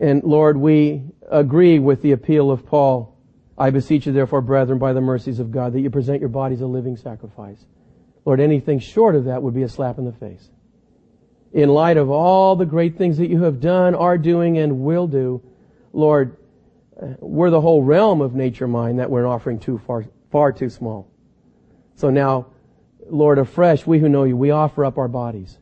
[0.00, 3.16] And Lord, we agree with the appeal of Paul.
[3.58, 6.60] I beseech you therefore, brethren, by the mercies of God, that you present your bodies
[6.60, 7.64] a living sacrifice.
[8.24, 10.50] Lord, anything short of that would be a slap in the face.
[11.52, 15.06] In light of all the great things that you have done, are doing, and will
[15.06, 15.42] do,
[15.92, 16.36] Lord,
[17.00, 20.70] uh, we're the whole realm of nature mind that we're offering too far, far too
[20.70, 21.10] small.
[21.96, 22.46] So now,
[23.08, 25.58] Lord, afresh, we who know you, we offer up our bodies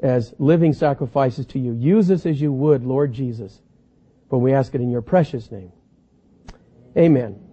[0.00, 1.72] as living sacrifices to you.
[1.74, 3.60] Use us as you would, Lord Jesus.
[4.28, 5.72] For we ask it in your precious name.
[6.96, 7.49] Amen.